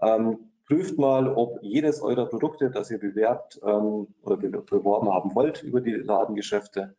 [0.00, 5.62] Ähm, prüft mal, ob jedes eurer Produkte, das ihr bewerbt ähm, oder beworben haben wollt
[5.62, 6.96] über die Ladengeschäfte,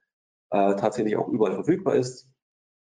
[0.51, 2.29] äh, tatsächlich auch überall verfügbar ist.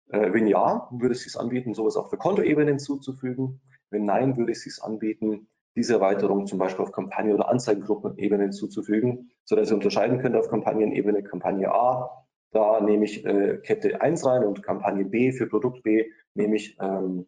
[0.09, 3.61] Äh, wenn ja, würde es sich anbieten, sowas auch für Kontoebenen hinzuzufügen.
[3.89, 9.31] Wenn nein, würde es sich anbieten, diese Erweiterung zum Beispiel auf Kampagne- oder Anzeigengruppenebene hinzuzufügen,
[9.43, 14.43] sodass ihr unterscheiden könnt auf Kampagnenebene Kampagne A, da nehme ich äh, Kette 1 rein
[14.43, 17.25] und Kampagne B für Produkt B nehme ich ähm,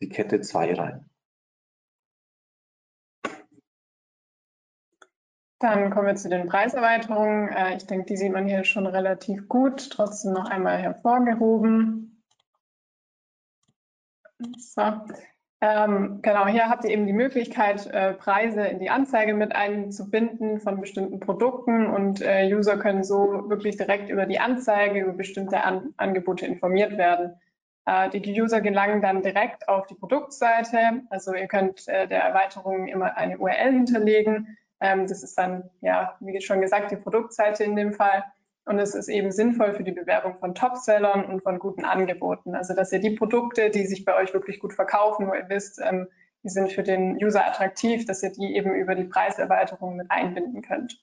[0.00, 1.10] die Kette 2 rein.
[5.60, 7.48] Dann kommen wir zu den Preiserweiterungen.
[7.50, 9.90] Äh, ich denke, die sieht man hier schon relativ gut.
[9.90, 12.24] Trotzdem noch einmal hervorgehoben.
[14.56, 14.82] So.
[15.62, 20.58] Ähm, genau, hier habt ihr eben die Möglichkeit, äh, Preise in die Anzeige mit einzubinden
[20.58, 25.62] von bestimmten Produkten und äh, User können so wirklich direkt über die Anzeige, über bestimmte
[25.62, 27.34] An Angebote informiert werden.
[27.84, 31.02] Äh, die User gelangen dann direkt auf die Produktseite.
[31.10, 36.16] Also ihr könnt äh, der Erweiterung immer eine URL hinterlegen ähm, das ist dann, ja,
[36.20, 38.24] wie schon gesagt, die Produktseite in dem Fall.
[38.64, 42.54] Und es ist eben sinnvoll für die Bewerbung von Topsellern und von guten Angeboten.
[42.54, 45.80] Also, dass ihr die Produkte, die sich bei euch wirklich gut verkaufen, wo ihr wisst,
[45.82, 46.08] ähm,
[46.42, 50.62] die sind für den User attraktiv, dass ihr die eben über die Preiserweiterung mit einbinden
[50.62, 51.02] könnt.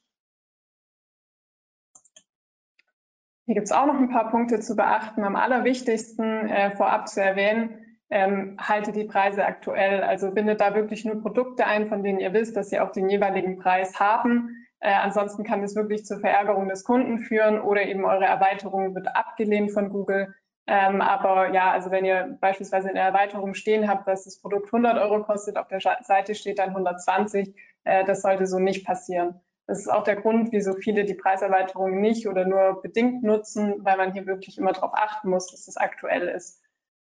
[3.46, 5.24] Hier gibt es auch noch ein paar Punkte zu beachten.
[5.24, 10.04] Am allerwichtigsten äh, vorab zu erwähnen, ähm, haltet die Preise aktuell.
[10.04, 13.10] Also bindet da wirklich nur Produkte ein, von denen ihr wisst, dass sie auch den
[13.10, 14.67] jeweiligen Preis haben.
[14.80, 19.16] Äh, ansonsten kann es wirklich zur Verärgerung des Kunden führen oder eben eure Erweiterung wird
[19.16, 20.34] abgelehnt von Google.
[20.68, 24.68] Ähm, aber ja, also wenn ihr beispielsweise in der Erweiterung stehen habt, dass das Produkt
[24.68, 29.40] 100 Euro kostet, auf der Seite steht dann 120, äh, das sollte so nicht passieren.
[29.66, 33.98] Das ist auch der Grund, wieso viele die Preiserweiterung nicht oder nur bedingt nutzen, weil
[33.98, 36.62] man hier wirklich immer darauf achten muss, dass es aktuell ist.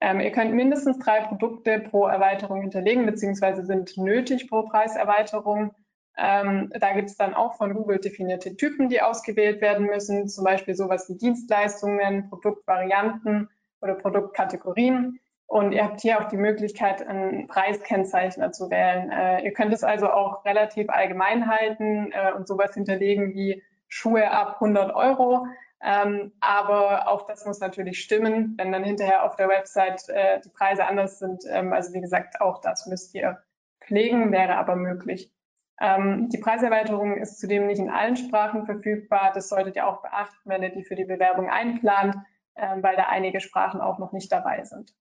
[0.01, 5.75] Ähm, ihr könnt mindestens drei Produkte pro Erweiterung hinterlegen, beziehungsweise sind nötig pro Preiserweiterung.
[6.19, 10.45] Ähm, da gibt es dann auch von Google definierte Typen, die ausgewählt werden müssen, zum
[10.45, 13.49] Beispiel sowas wie Dienstleistungen, Produktvarianten
[13.81, 15.21] oder Produktkategorien.
[15.47, 19.11] Und ihr habt hier auch die Möglichkeit, einen Preiskennzeichner zu wählen.
[19.11, 24.31] Äh, ihr könnt es also auch relativ allgemein halten äh, und sowas hinterlegen wie Schuhe
[24.31, 25.47] ab 100 Euro.
[25.81, 30.51] Ähm, aber auch das muss natürlich stimmen, wenn dann hinterher auf der Website äh, die
[30.51, 31.45] Preise anders sind.
[31.49, 33.39] Ähm, also wie gesagt, auch das müsst ihr
[33.81, 35.31] pflegen, wäre aber möglich.
[35.81, 39.33] Ähm, die Preiserweiterung ist zudem nicht in allen Sprachen verfügbar.
[39.33, 42.17] Das solltet ihr auch beachten, wenn ihr die für die Bewerbung einplant,
[42.55, 44.93] äh, weil da einige Sprachen auch noch nicht dabei sind.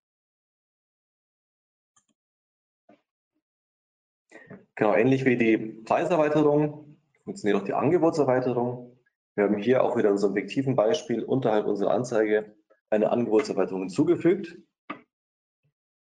[4.76, 8.96] Genau, ähnlich wie die Preiserweiterung funktioniert auch die Angebotserweiterung.
[9.36, 12.56] Wir haben hier auch wieder in unserem fiktiven Beispiel unterhalb unserer Anzeige
[12.90, 14.58] eine Angebotserweiterung hinzugefügt.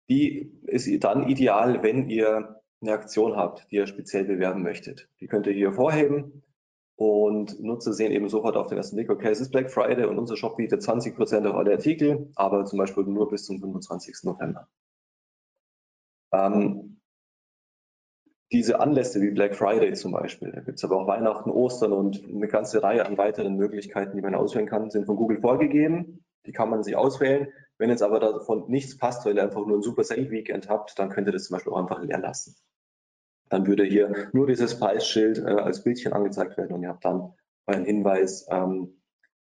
[0.08, 5.10] Die ist dann ideal, wenn ihr eine Aktion habt, die ihr speziell bewerben möchtet.
[5.20, 6.44] Die könnt ihr hier vorheben
[6.96, 10.18] und Nutzer sehen eben sofort auf den ersten Blick, okay, es ist Black Friday und
[10.18, 14.24] unser Shop bietet 20 Prozent auf alle Artikel, aber zum Beispiel nur bis zum 25.
[14.24, 14.68] November.
[16.32, 17.00] Ähm,
[18.52, 22.24] diese Anlässe wie Black Friday zum Beispiel, da gibt es aber auch Weihnachten, Ostern und
[22.24, 26.26] eine ganze Reihe an weiteren Möglichkeiten, die man auswählen kann, sind von Google vorgegeben.
[26.46, 27.48] Die kann man sich auswählen.
[27.78, 30.98] Wenn jetzt aber davon nichts passt, weil ihr einfach nur ein Super Sale Weekend habt,
[31.00, 32.56] dann könnt ihr das zum Beispiel auch einfach leer lassen.
[33.50, 37.34] Dann würde hier nur dieses Preisschild äh, als Bildchen angezeigt werden und ihr habt dann
[37.66, 39.02] einen Hinweis, ähm,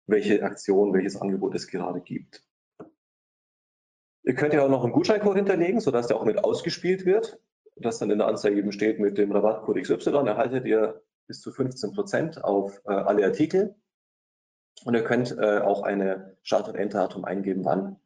[0.07, 2.43] welche Aktion, welches Angebot es gerade gibt.
[4.23, 7.39] Ihr könnt ja auch noch einen Gutscheincode hinterlegen, sodass der auch mit ausgespielt wird
[7.75, 11.51] das dann in der Anzeige eben steht, mit dem Rabattcode XY erhaltet ihr bis zu
[11.51, 13.75] 15 Prozent auf äh, alle Artikel.
[14.83, 17.99] Und ihr könnt äh, auch eine Start- und Enddatum eingeben, wann,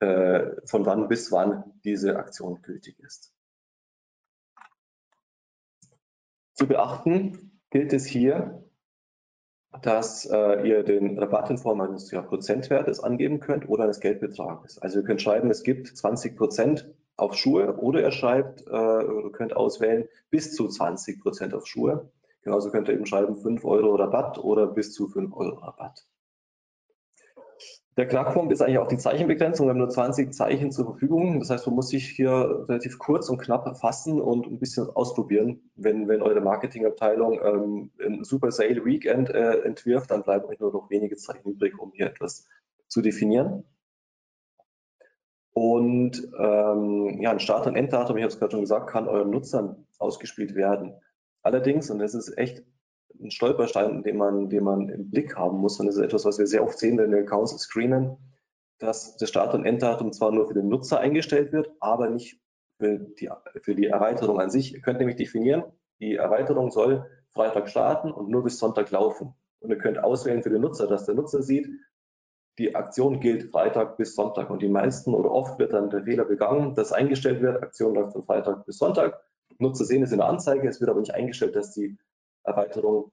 [0.00, 3.32] äh, von wann bis wann diese Aktion gültig ist.
[6.54, 8.64] Zu beachten gilt es hier,
[9.82, 14.78] dass äh, ihr den Rabatt in Form eines ja, Prozentwertes angeben könnt oder eines Geldbetrages.
[14.78, 19.56] Also ihr könnt schreiben, es gibt 20 Prozent auf Schuhe oder er schreibt, äh, könnt
[19.56, 22.10] auswählen bis zu 20 Prozent auf Schuhe.
[22.42, 26.06] Genauso könnt ihr eben schreiben 5 Euro Rabatt oder bis zu 5 Euro Rabatt.
[27.96, 29.66] Der Knackpunkt ist eigentlich auch die Zeichenbegrenzung.
[29.66, 31.38] Wir haben nur 20 Zeichen zur Verfügung.
[31.38, 35.70] Das heißt, man muss sich hier relativ kurz und knapp fassen und ein bisschen ausprobieren.
[35.76, 40.72] Wenn, wenn eure Marketingabteilung ähm, ein Super Sale Weekend äh, entwirft, dann bleiben euch nur
[40.72, 42.48] noch wenige Zeichen übrig, um hier etwas
[42.88, 43.62] zu definieren.
[45.52, 49.30] Und ähm, ja, ein Start- und Enddatum, ich habe es gerade schon gesagt, kann euren
[49.30, 50.94] Nutzern ausgespielt werden.
[51.42, 52.64] Allerdings, und das ist echt
[53.24, 56.38] ein Stolperstein, den man, den man im Blick haben muss, und das ist etwas, was
[56.38, 58.16] wir sehr oft sehen, wenn wir Accounts screenen,
[58.78, 62.38] dass das Start- und Enddatum zwar nur für den Nutzer eingestellt wird, aber nicht
[62.78, 63.30] für die,
[63.62, 64.74] für die Erweiterung an sich.
[64.74, 65.64] Ihr könnt nämlich definieren,
[66.00, 69.34] die Erweiterung soll Freitag starten und nur bis Sonntag laufen.
[69.60, 71.68] Und ihr könnt auswählen für den Nutzer, dass der Nutzer sieht,
[72.58, 74.50] die Aktion gilt Freitag bis Sonntag.
[74.50, 78.12] Und die meisten oder oft wird dann der Fehler begangen, dass eingestellt wird, Aktion läuft
[78.12, 79.20] von Freitag bis Sonntag.
[79.58, 81.96] Nutzer sehen es in der Anzeige, es wird aber nicht eingestellt, dass die
[82.44, 83.10] Erweiterung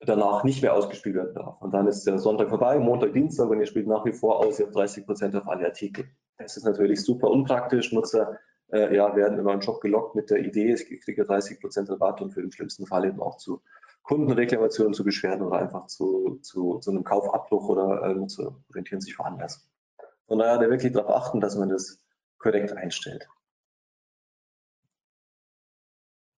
[0.00, 1.60] danach nicht mehr ausgespielt werden darf.
[1.60, 4.60] Und dann ist der Sonntag vorbei, Montag, Dienstag und ihr spielt nach wie vor aus,
[4.60, 6.06] ihr habt 30 Prozent auf alle Artikel.
[6.38, 7.92] Das ist natürlich super unpraktisch.
[7.92, 8.38] Nutzer
[8.72, 12.20] äh, ja, werden in euren Shop gelockt mit der Idee, ich kriege 30 Prozent Rabatt
[12.20, 13.62] und für den schlimmsten Fall eben auch zu
[14.02, 19.18] Kundenreklamationen, zu Beschwerden oder einfach zu, zu, zu einem Kaufabbruch oder äh, Nutzer orientieren sich
[19.18, 19.68] woanders.
[20.26, 22.00] Von daher da wirklich darauf achten, dass man das
[22.38, 23.28] korrekt einstellt.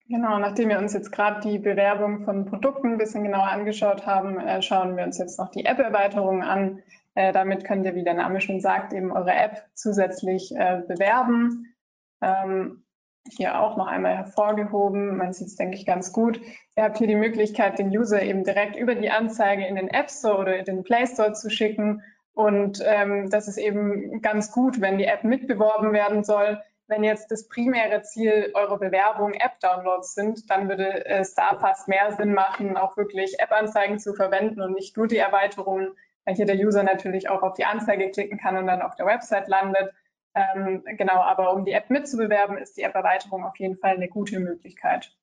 [0.10, 4.40] Genau, nachdem wir uns jetzt gerade die Bewerbung von Produkten ein bisschen genauer angeschaut haben,
[4.40, 6.82] äh, schauen wir uns jetzt noch die App-Erweiterungen an.
[7.14, 11.76] Äh, damit könnt ihr, wie der Name schon sagt, eben eure App zusätzlich äh, bewerben.
[12.22, 12.84] Ähm,
[13.30, 15.16] hier auch noch einmal hervorgehoben.
[15.16, 16.42] Man sieht es, denke ich, ganz gut.
[16.76, 20.10] Ihr habt hier die Möglichkeit, den User eben direkt über die Anzeige in den App
[20.10, 22.02] Store oder in den Play Store zu schicken.
[22.34, 26.60] Und ähm, das ist eben ganz gut, wenn die App mitbeworben werden soll.
[26.90, 32.12] Wenn jetzt das primäre Ziel eurer Bewerbung App-Downloads sind, dann würde es da fast mehr
[32.14, 35.92] Sinn machen, auch wirklich App-Anzeigen zu verwenden und nicht nur die Erweiterungen,
[36.26, 39.06] weil hier der User natürlich auch auf die Anzeige klicken kann und dann auf der
[39.06, 39.94] Website landet.
[40.34, 44.40] Ähm, genau, aber um die App mitzubewerben, ist die App-Erweiterung auf jeden Fall eine gute
[44.40, 45.16] Möglichkeit.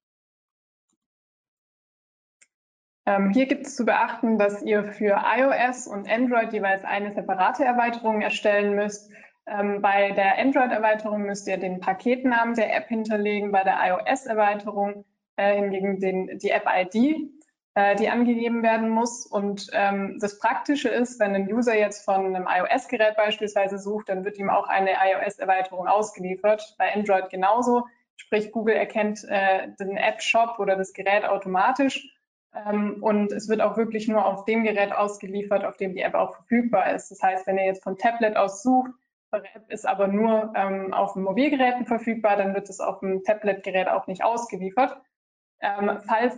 [3.06, 7.64] Ähm, hier gibt es zu beachten, dass ihr für iOS und Android jeweils eine separate
[7.64, 9.10] Erweiterung erstellen müsst.
[9.46, 15.04] Ähm, bei der Android-Erweiterung müsst ihr den Paketnamen der App hinterlegen, bei der iOS-Erweiterung
[15.36, 17.30] äh, hingegen den, die App-ID
[17.76, 19.26] äh, die angegeben werden muss.
[19.26, 24.24] Und ähm, das Praktische ist, wenn ein User jetzt von einem iOS-Gerät beispielsweise sucht, dann
[24.24, 26.74] wird ihm auch eine iOS-Erweiterung ausgeliefert.
[26.78, 27.84] Bei Android genauso.
[28.16, 32.08] Sprich, Google erkennt äh, den App-Shop oder das Gerät automatisch.
[32.54, 36.14] Ähm, und es wird auch wirklich nur auf dem Gerät ausgeliefert, auf dem die App
[36.14, 37.10] auch verfügbar ist.
[37.10, 38.90] Das heißt, wenn ihr jetzt vom Tablet aus sucht,
[39.36, 43.88] eure App ist aber nur ähm, auf Mobilgeräten verfügbar, dann wird es auf dem Tablet-Gerät
[43.88, 44.96] auch nicht ausgeliefert.
[45.60, 46.36] Ähm, falls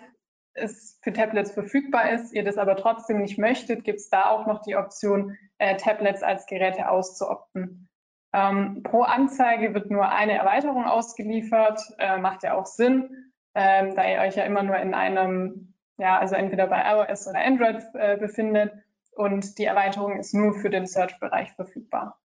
[0.55, 4.47] es für Tablets verfügbar ist, ihr das aber trotzdem nicht möchtet, gibt es da auch
[4.47, 7.89] noch die Option, äh, Tablets als Geräte auszuopten.
[8.33, 14.07] Ähm, pro Anzeige wird nur eine Erweiterung ausgeliefert, äh, macht ja auch Sinn, ähm, da
[14.07, 18.17] ihr euch ja immer nur in einem, ja, also entweder bei iOS oder Android äh,
[18.17, 18.73] befindet
[19.13, 22.19] und die Erweiterung ist nur für den Search-Bereich verfügbar.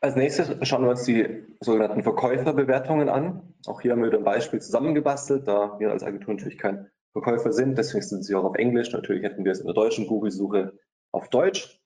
[0.00, 3.54] Als nächstes schauen wir uns die sogenannten Verkäuferbewertungen an.
[3.66, 7.52] Auch hier haben wir wieder ein Beispiel zusammengebastelt, da wir als Agentur natürlich kein Verkäufer
[7.52, 8.92] sind, deswegen sind sie auch auf Englisch.
[8.92, 10.78] Natürlich hätten wir es in der deutschen Google-Suche
[11.10, 11.80] auf Deutsch.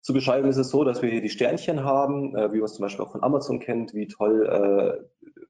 [0.00, 2.74] Zu beschreiben ist es so, dass wir hier die Sternchen haben, äh, wie man es
[2.74, 5.42] zum Beispiel auch von Amazon kennt, wie toll äh,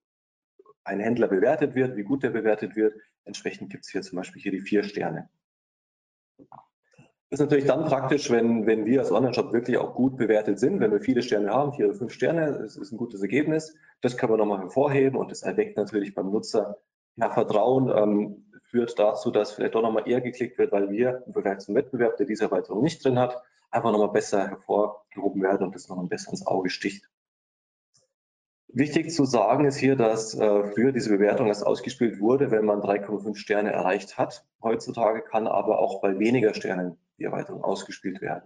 [0.85, 2.95] ein Händler bewertet wird, wie gut der bewertet wird.
[3.25, 5.31] Entsprechend gibt es hier zum Beispiel hier die vier Sterne.
[7.35, 10.93] Ist natürlich dann praktisch, wenn, wenn wir als Online-Shop wirklich auch gut bewertet sind, wenn
[10.93, 13.75] wir viele Sterne haben, vier oder fünf Sterne, das ist ein gutes Ergebnis.
[14.03, 16.79] Das können wir nochmal hervorheben und das erweckt natürlich beim Nutzer
[17.17, 21.33] ja, Vertrauen, ähm, führt dazu, dass vielleicht doch nochmal eher geklickt wird, weil wir im
[21.33, 23.43] Vergleich zum Wettbewerb, der diese Erweiterung nicht drin hat,
[23.73, 27.11] einfach nochmal besser hervorgehoben werden und das nochmal besser ins Auge sticht.
[28.69, 32.81] Wichtig zu sagen ist hier, dass äh, früher diese Bewertung erst ausgespielt wurde, wenn man
[32.81, 34.47] 3,5 Sterne erreicht hat.
[34.63, 38.45] Heutzutage kann aber auch bei weniger Sternen die Erweiterung ausgespielt werden.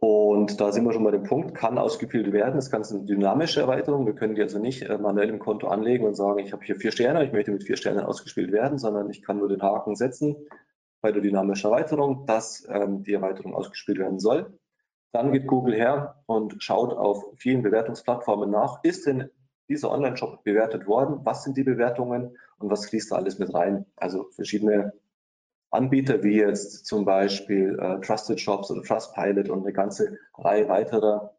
[0.00, 2.54] Und da sind wir schon bei dem Punkt, kann ausgespielt werden.
[2.54, 4.06] Das Ganze ist eine dynamische Erweiterung.
[4.06, 6.76] Wir können die also nicht äh, manuell im Konto anlegen und sagen, ich habe hier
[6.76, 9.96] vier Sterne, ich möchte mit vier Sternen ausgespielt werden, sondern ich kann nur den Haken
[9.96, 10.36] setzen
[11.02, 14.58] bei der dynamischen Erweiterung, dass ähm, die Erweiterung ausgespielt werden soll.
[15.12, 19.30] Dann geht Google her und schaut auf vielen Bewertungsplattformen nach, ist denn
[19.68, 21.20] dieser Online-Shop bewertet worden?
[21.24, 23.86] Was sind die Bewertungen und was fließt da alles mit rein?
[23.96, 24.92] Also verschiedene
[25.70, 31.36] Anbieter wie jetzt zum Beispiel äh, Trusted Shops oder Trustpilot und eine ganze Reihe weiterer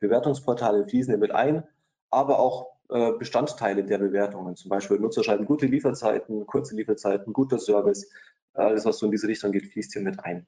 [0.00, 1.64] Bewertungsportale fließen mit ein,
[2.10, 7.58] aber auch äh, Bestandteile der Bewertungen, zum Beispiel Nutzer schreiben gute Lieferzeiten, kurze Lieferzeiten, guter
[7.58, 8.10] Service,
[8.54, 10.46] alles was so in diese Richtung geht, fließt hier mit ein.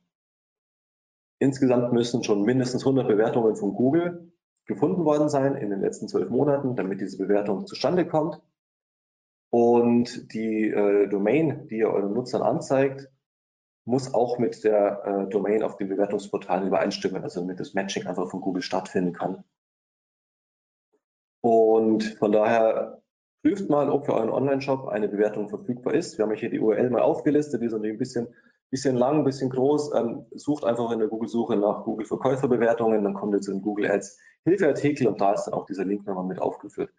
[1.38, 4.32] Insgesamt müssen schon mindestens 100 Bewertungen von Google
[4.66, 8.40] gefunden worden sein in den letzten zwölf Monaten, damit diese Bewertung zustande kommt.
[9.52, 13.10] Und die äh, Domain, die ihr euren Nutzern anzeigt,
[13.84, 18.30] muss auch mit der äh, Domain auf den Bewertungsportalen übereinstimmen, also damit das Matching einfach
[18.30, 19.44] von Google stattfinden kann.
[21.42, 23.02] Und von daher
[23.42, 26.16] prüft mal, ob für euren Online-Shop eine Bewertung verfügbar ist.
[26.16, 28.28] Wir haben hier die URL mal aufgelistet, die ist ein bisschen,
[28.70, 29.94] bisschen lang, ein bisschen groß.
[29.94, 33.90] Ähm, sucht einfach in der Google-Suche nach Google Verkäuferbewertungen, dann kommt ihr zu den Google
[33.90, 36.90] Ads Hilfeartikel und da ist dann auch dieser Link nochmal mit aufgeführt.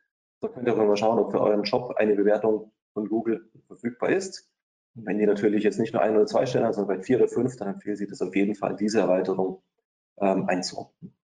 [0.44, 4.10] Da könnt ihr auch mal schauen, ob für euren Shop eine Bewertung von Google verfügbar
[4.10, 4.52] ist.
[4.94, 7.30] Wenn die natürlich jetzt nicht nur ein oder zwei Stellen hat, sondern bei vier oder
[7.30, 9.64] fünf, dann empfehle ich das auf jeden Fall, diese Erweiterung
[10.20, 11.16] ähm, einzurufen.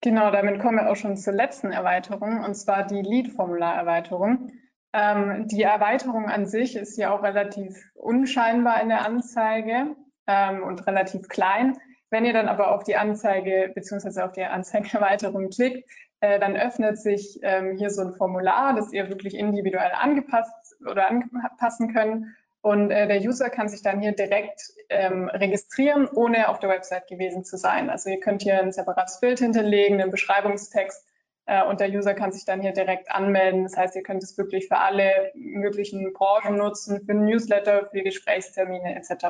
[0.00, 4.52] Genau, damit kommen wir auch schon zur letzten Erweiterung, und zwar die Lead-Formular-Erweiterung.
[4.92, 9.96] Ähm, die Erweiterung an sich ist ja auch relativ unscheinbar in der Anzeige
[10.28, 11.76] ähm, und relativ klein.
[12.12, 14.20] Wenn ihr dann aber auf die Anzeige bzw.
[14.20, 15.88] auf die Anzeigeerweiterung klickt,
[16.20, 21.08] äh, dann öffnet sich ähm, hier so ein Formular, das ihr wirklich individuell angepasst oder
[21.08, 22.26] anpassen könnt.
[22.60, 24.60] Und äh, der User kann sich dann hier direkt
[24.90, 27.88] ähm, registrieren, ohne auf der Website gewesen zu sein.
[27.88, 31.06] Also ihr könnt hier ein separates Bild hinterlegen, einen Beschreibungstext
[31.46, 33.62] äh, und der User kann sich dann hier direkt anmelden.
[33.62, 38.96] Das heißt, ihr könnt es wirklich für alle möglichen Branchen nutzen, für Newsletter, für Gesprächstermine
[38.96, 39.24] etc.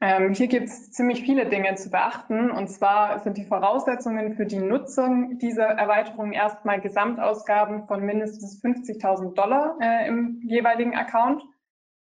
[0.00, 2.50] Ähm, hier gibt es ziemlich viele Dinge zu beachten.
[2.50, 9.34] Und zwar sind die Voraussetzungen für die Nutzung dieser Erweiterung erstmal Gesamtausgaben von mindestens 50.000
[9.34, 11.42] Dollar äh, im jeweiligen Account.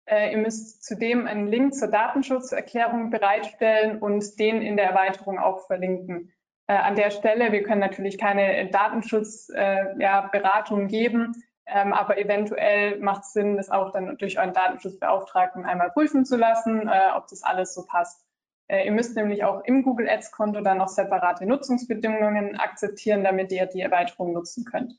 [0.05, 5.67] Äh, ihr müsst zudem einen Link zur Datenschutzerklärung bereitstellen und den in der Erweiterung auch
[5.67, 6.33] verlinken.
[6.67, 11.33] Äh, an der Stelle, wir können natürlich keine Datenschutzberatung äh, ja, geben,
[11.65, 16.35] ähm, aber eventuell macht es Sinn, das auch dann durch euren Datenschutzbeauftragten einmal prüfen zu
[16.35, 18.25] lassen, äh, ob das alles so passt.
[18.67, 23.51] Äh, ihr müsst nämlich auch im Google Ads Konto dann noch separate Nutzungsbedingungen akzeptieren, damit
[23.51, 24.93] ihr die Erweiterung nutzen könnt.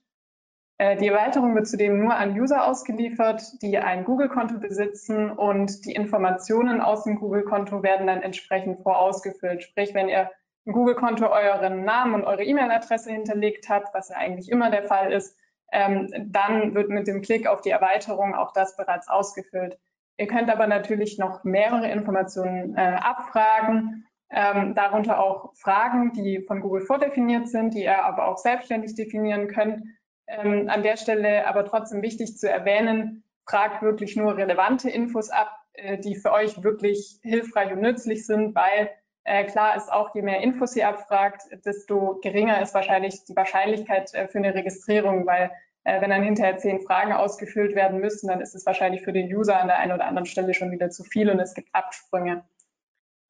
[0.78, 5.92] Äh, die Erweiterung wird zudem nur an User ausgeliefert, die ein Google-Konto besitzen und die
[5.92, 9.62] Informationen aus dem Google-Konto werden dann entsprechend vorausgefüllt.
[9.62, 10.30] Sprich, wenn ihr
[10.64, 15.12] im Google-Konto euren Namen und eure E-Mail-Adresse hinterlegt habt, was ja eigentlich immer der Fall
[15.12, 15.36] ist,
[15.70, 19.78] dann wird mit dem Klick auf die Erweiterung auch das bereits ausgefüllt.
[20.16, 26.60] Ihr könnt aber natürlich noch mehrere Informationen äh, abfragen, ähm, darunter auch Fragen, die von
[26.60, 29.82] Google vordefiniert sind, die ihr aber auch selbstständig definieren könnt.
[30.26, 35.50] Ähm, an der Stelle aber trotzdem wichtig zu erwähnen, fragt wirklich nur relevante Infos ab,
[35.74, 38.90] äh, die für euch wirklich hilfreich und nützlich sind, weil
[39.24, 44.12] äh, klar ist auch, je mehr Infos ihr abfragt, desto geringer ist wahrscheinlich die Wahrscheinlichkeit
[44.14, 45.50] äh, für eine Registrierung, weil
[45.84, 49.34] äh, wenn dann hinterher zehn Fragen ausgefüllt werden müssen, dann ist es wahrscheinlich für den
[49.34, 52.44] User an der einen oder anderen Stelle schon wieder zu viel und es gibt Absprünge.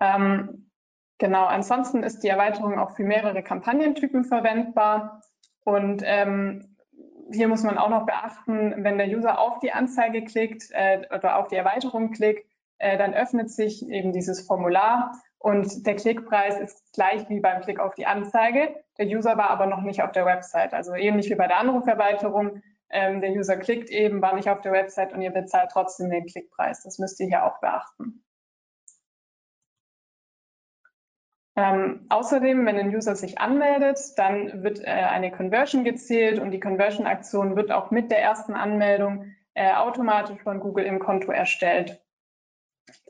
[0.01, 0.70] Ähm,
[1.18, 5.22] genau, ansonsten ist die Erweiterung auch für mehrere Kampagnentypen verwendbar
[5.64, 6.76] und ähm,
[7.32, 11.38] hier muss man auch noch beachten, wenn der User auf die Anzeige klickt äh, oder
[11.38, 12.47] auf die Erweiterung klickt,
[12.78, 15.12] äh, dann öffnet sich eben dieses Formular
[15.45, 18.82] und der Klickpreis ist gleich wie beim Klick auf die Anzeige.
[18.97, 20.72] Der User war aber noch nicht auf der Website.
[20.72, 22.62] Also ähnlich wie bei der Anruferweiterung.
[22.88, 26.24] Ähm, der User klickt eben, war nicht auf der Website und ihr bezahlt trotzdem den
[26.24, 26.82] Klickpreis.
[26.82, 28.24] Das müsst ihr hier auch beachten.
[31.57, 36.61] Ähm, außerdem, wenn ein User sich anmeldet, dann wird äh, eine Conversion gezählt und die
[36.61, 42.03] Conversion-Aktion wird auch mit der ersten Anmeldung äh, automatisch von Google im Konto erstellt.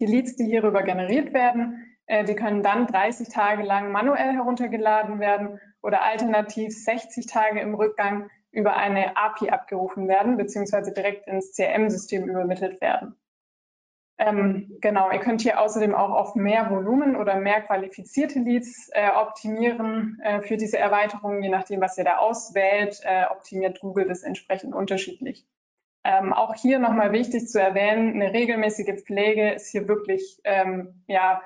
[0.01, 5.59] Die Leads, die hierüber generiert werden, die können dann 30 Tage lang manuell heruntergeladen werden
[5.81, 12.29] oder alternativ 60 Tage im Rückgang über eine API abgerufen werden, beziehungsweise direkt ins CRM-System
[12.29, 13.17] übermittelt werden.
[14.17, 19.11] Ähm, genau, ihr könnt hier außerdem auch auf mehr Volumen oder mehr qualifizierte Leads äh,
[19.11, 21.43] optimieren äh, für diese Erweiterung.
[21.43, 25.45] Je nachdem, was ihr da auswählt, äh, optimiert Google das entsprechend unterschiedlich.
[26.05, 31.43] Ähm, auch hier nochmal wichtig zu erwähnen, eine regelmäßige Pflege ist hier wirklich ähm, ja,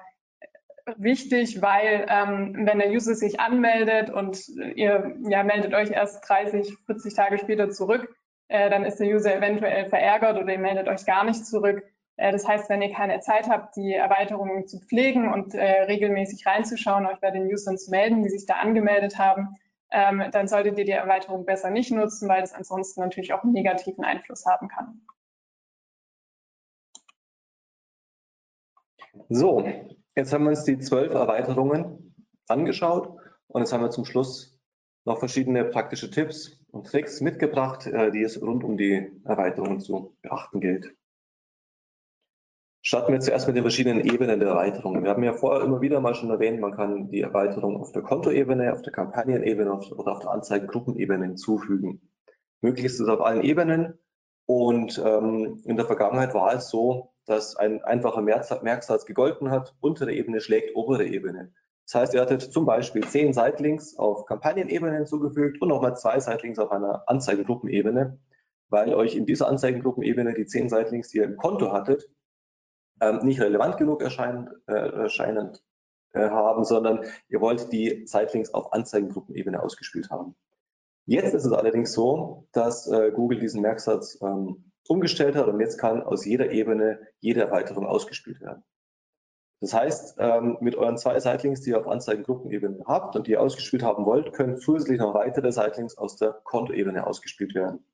[0.97, 6.76] wichtig, weil ähm, wenn der User sich anmeldet und ihr ja, meldet euch erst 30,
[6.86, 8.14] 40 Tage später zurück,
[8.49, 11.82] äh, dann ist der User eventuell verärgert oder ihr meldet euch gar nicht zurück.
[12.16, 16.47] Äh, das heißt, wenn ihr keine Zeit habt, die Erweiterungen zu pflegen und äh, regelmäßig
[16.47, 19.57] reinzuschauen, euch bei den Usern zu melden, die sich da angemeldet haben,
[19.91, 23.53] ähm, dann solltet ihr die Erweiterung besser nicht nutzen, weil das ansonsten natürlich auch einen
[23.53, 25.01] negativen Einfluss haben kann.
[29.30, 29.64] So,
[30.19, 32.12] Jetzt haben wir uns die zwölf Erweiterungen
[32.49, 33.16] angeschaut
[33.47, 34.59] und jetzt haben wir zum Schluss
[35.05, 40.16] noch verschiedene praktische Tipps und Tricks mitgebracht, äh, die es rund um die Erweiterungen zu
[40.21, 40.93] beachten gilt.
[42.83, 45.05] Starten wir zuerst mit den verschiedenen Ebenen der Erweiterungen.
[45.05, 48.03] Wir haben ja vorher immer wieder mal schon erwähnt, man kann die Erweiterung auf der
[48.03, 52.01] Kontoebene, auf der Kampagnenebene oder auf der Anzeigengruppenebene hinzufügen.
[52.61, 54.01] Möglich ist es auf allen Ebenen.
[54.51, 60.11] Und ähm, in der Vergangenheit war es so, dass ein einfacher Merksatz gegolten hat, untere
[60.11, 61.53] Ebene schlägt obere Ebene.
[61.85, 66.59] Das heißt, ihr hattet zum Beispiel zehn Sightlinks auf Kampagnenebene hinzugefügt und nochmal zwei Sightlinks
[66.59, 68.19] auf einer Anzeigengruppenebene,
[68.71, 72.09] weil euch in dieser Anzeigengruppenebene die zehn Sightlinks, die ihr im Konto hattet,
[73.03, 75.59] ähm, nicht relevant genug erscheinen, äh, erscheinen
[76.15, 80.37] äh, haben, sondern ihr wollt die Sightlinks auf Anzeigengruppenebene ausgespielt haben.
[81.09, 85.79] Jetzt ist es allerdings so, dass äh, Google diesen Merksatz ähm, umgestellt hat und jetzt
[85.79, 88.63] kann aus jeder Ebene jede Erweiterung ausgespielt werden.
[89.63, 93.41] Das heißt, ähm, mit euren zwei Sightlinks, die ihr auf Anzeigengruppenebene habt und die ihr
[93.41, 97.87] ausgespielt haben wollt, können zusätzlich noch weitere Sightlinks aus der Kontoebene ausgespielt werden.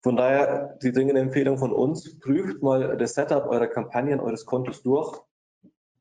[0.00, 4.84] Von daher die dringende Empfehlung von uns, prüft mal das Setup eurer Kampagnen, eures Kontos
[4.84, 5.20] durch.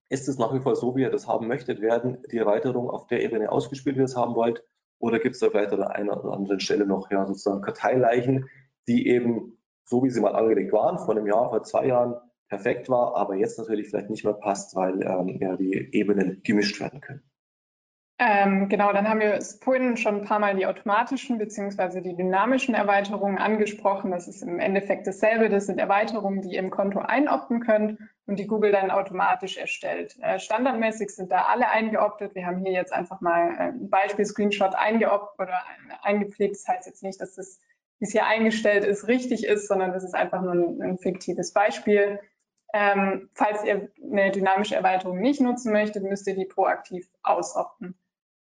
[0.10, 1.82] Ist es nach wie vor so, wie ihr das haben möchtet?
[1.82, 4.64] Werden die Erweiterungen auf der Ebene ausgespielt, wie ihr es haben wollt?
[5.04, 8.50] Oder gibt es da vielleicht an einer oder anderen Stelle noch ja, sozusagen Karteileichen,
[8.88, 12.16] die eben so wie sie mal angelegt waren, vor einem Jahr, vor zwei Jahren
[12.48, 16.80] perfekt war, aber jetzt natürlich vielleicht nicht mehr passt, weil ähm, ja, die Ebenen gemischt
[16.80, 17.22] werden können.
[18.20, 22.00] Ähm, genau, dann haben wir vorhin schon ein paar Mal die automatischen bzw.
[22.02, 24.12] die dynamischen Erweiterungen angesprochen.
[24.12, 25.50] Das ist im Endeffekt dasselbe.
[25.50, 30.16] Das sind Erweiterungen, die ihr im Konto einopten könnt und die Google dann automatisch erstellt.
[30.22, 32.36] Äh, standardmäßig sind da alle eingeoptet.
[32.36, 35.64] Wir haben hier jetzt einfach mal äh, ein Beispiel-Screenshot eingeoptet oder
[36.04, 36.56] eingepflegt.
[36.56, 37.60] Das heißt jetzt nicht, dass das,
[37.98, 41.52] wie es hier eingestellt ist, richtig ist, sondern das ist einfach nur ein, ein fiktives
[41.52, 42.20] Beispiel.
[42.76, 47.96] Ähm, falls ihr eine dynamische Erweiterung nicht nutzen möchtet, müsst ihr die proaktiv ausopten.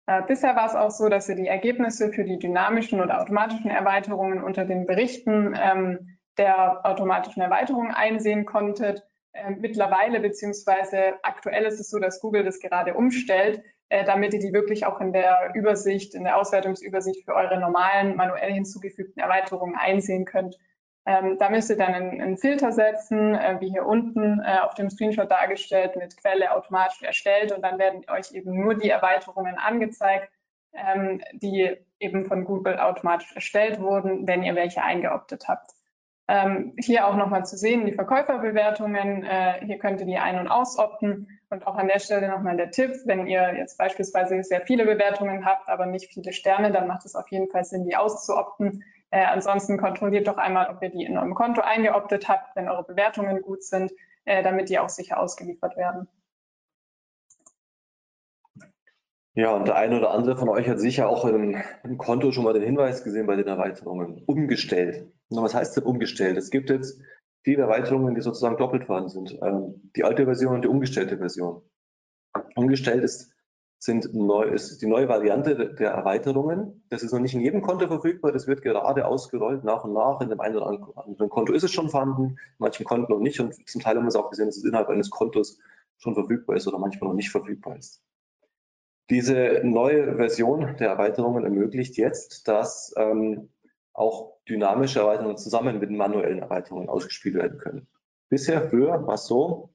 [0.06, 3.70] Äh, bisher war es auch so, dass ihr die Ergebnisse für die dynamischen oder automatischen
[3.70, 9.04] Erweiterungen unter den Berichten ähm, der automatischen Erweiterung einsehen konntet.
[9.32, 14.40] Äh, mittlerweile beziehungsweise aktuell ist es so, dass Google das gerade umstellt, äh, damit ihr
[14.40, 19.76] die wirklich auch in der Übersicht, in der Auswertungsübersicht für eure normalen manuell hinzugefügten Erweiterungen
[19.76, 20.56] einsehen könnt.
[21.04, 24.74] Ähm, da müsst ihr dann einen, einen Filter setzen, äh, wie hier unten äh, auf
[24.74, 29.58] dem Screenshot dargestellt, mit Quelle automatisch erstellt und dann werden euch eben nur die Erweiterungen
[29.58, 30.30] angezeigt,
[30.72, 35.72] ähm, die eben von Google automatisch erstellt wurden, wenn ihr welche eingeoptet habt.
[36.28, 39.24] Ähm, hier auch nochmal zu sehen, die Verkäuferbewertungen.
[39.24, 41.40] Äh, hier könnt ihr die ein- und ausopten.
[41.50, 45.44] Und auch an der Stelle nochmal der Tipp, wenn ihr jetzt beispielsweise sehr viele Bewertungen
[45.44, 48.84] habt, aber nicht viele Sterne, dann macht es auf jeden Fall Sinn, die auszuopten.
[49.12, 52.82] Äh, ansonsten kontrolliert doch einmal, ob ihr die in eurem Konto eingeoptet habt, wenn eure
[52.82, 53.92] Bewertungen gut sind,
[54.24, 56.08] äh, damit die auch sicher ausgeliefert werden.
[59.34, 62.44] Ja, und der eine oder andere von euch hat sicher auch im, im Konto schon
[62.44, 64.22] mal den Hinweis gesehen bei den Erweiterungen.
[64.26, 65.12] Umgestellt.
[65.28, 66.38] Was heißt denn umgestellt?
[66.38, 66.98] Es gibt jetzt
[67.42, 69.38] viele Erweiterungen, die sozusagen doppelt vorhanden sind.
[69.42, 71.62] Ähm, die alte Version und die umgestellte Version.
[72.56, 73.31] Umgestellt ist,
[73.82, 76.84] sind neu, ist die neue Variante der Erweiterungen.
[76.88, 78.30] Das ist noch nicht in jedem Konto verfügbar.
[78.30, 80.20] Das wird gerade ausgerollt nach und nach.
[80.20, 83.40] In dem einen oder anderen Konto ist es schon vorhanden, in manchen Konten noch nicht.
[83.40, 85.58] Und zum Teil haben wir es auch gesehen, dass es innerhalb eines Kontos
[85.98, 88.00] schon verfügbar ist oder manchmal noch nicht verfügbar ist.
[89.10, 93.48] Diese neue Version der Erweiterungen ermöglicht jetzt, dass ähm,
[93.92, 97.88] auch dynamische Erweiterungen zusammen mit manuellen Erweiterungen ausgespielt werden können.
[98.28, 99.74] Bisher früher war es so,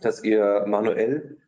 [0.00, 1.38] dass ihr manuell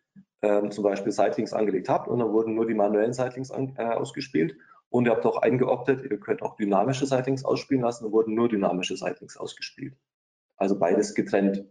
[0.43, 3.85] ähm, zum Beispiel Sightlinks angelegt habt und dann wurden nur die manuellen Sightlinks an, äh,
[3.85, 4.57] ausgespielt
[4.91, 8.49] und ihr habt auch eingeoptet, ihr könnt auch dynamische Sightlinks ausspielen lassen und wurden nur
[8.49, 9.97] dynamische Sightlinks ausgespielt.
[10.57, 11.65] Also beides getrennt.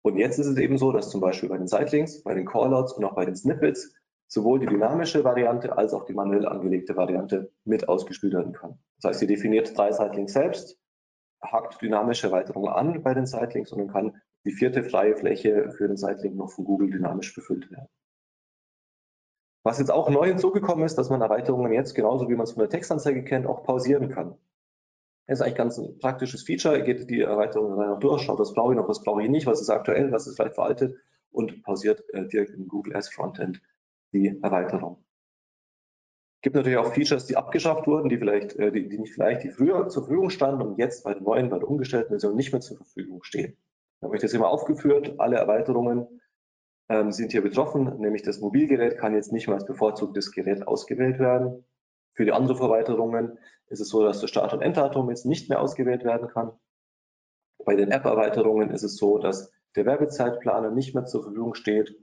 [0.00, 2.94] Und jetzt ist es eben so, dass zum Beispiel bei den Sightlinks, bei den Callouts
[2.94, 3.94] und auch bei den Snippets
[4.26, 8.78] sowohl die dynamische Variante als auch die manuell angelegte Variante mit ausgespielt werden kann.
[8.96, 10.78] Das heißt, ihr definiert drei Sightlinks selbst,
[11.42, 15.88] hakt dynamische Erweiterungen an bei den Sightlinks und dann kann die vierte freie Fläche für
[15.88, 17.88] den Sightlink noch von Google dynamisch befüllt werden.
[19.64, 22.60] Was jetzt auch neu hinzugekommen ist, dass man Erweiterungen jetzt, genauso wie man es von
[22.60, 24.36] der Textanzeige kennt, auch pausieren kann.
[25.26, 26.78] Das ist eigentlich ganz ein praktisches Feature.
[26.78, 29.30] Ihr geht die Erweiterung dann noch durch, schaut, was brauche ich noch, was brauche ich
[29.30, 30.96] nicht, was ist aktuell, was ist vielleicht veraltet
[31.30, 33.62] und pausiert äh, direkt im Google Ads Frontend
[34.12, 35.04] die Erweiterung.
[36.36, 39.44] Es gibt natürlich auch Features, die abgeschafft wurden, die vielleicht, äh, die, die nicht vielleicht,
[39.44, 42.50] die früher zur Verfügung standen und jetzt bei der neuen, bei der umgestellten Version nicht
[42.50, 43.56] mehr zur Verfügung stehen.
[44.02, 45.14] Da habe ich das immer aufgeführt.
[45.18, 46.20] Alle Erweiterungen
[46.88, 51.20] ähm, sind hier betroffen, nämlich das Mobilgerät kann jetzt nicht mehr als bevorzugtes Gerät ausgewählt
[51.20, 51.64] werden.
[52.14, 53.38] Für die Anruferweiterungen
[53.68, 56.50] ist es so, dass das Start- und Enddatum jetzt nicht mehr ausgewählt werden kann.
[57.64, 61.96] Bei den App-Erweiterungen ist es so, dass der Werbezeitplaner nicht mehr zur Verfügung steht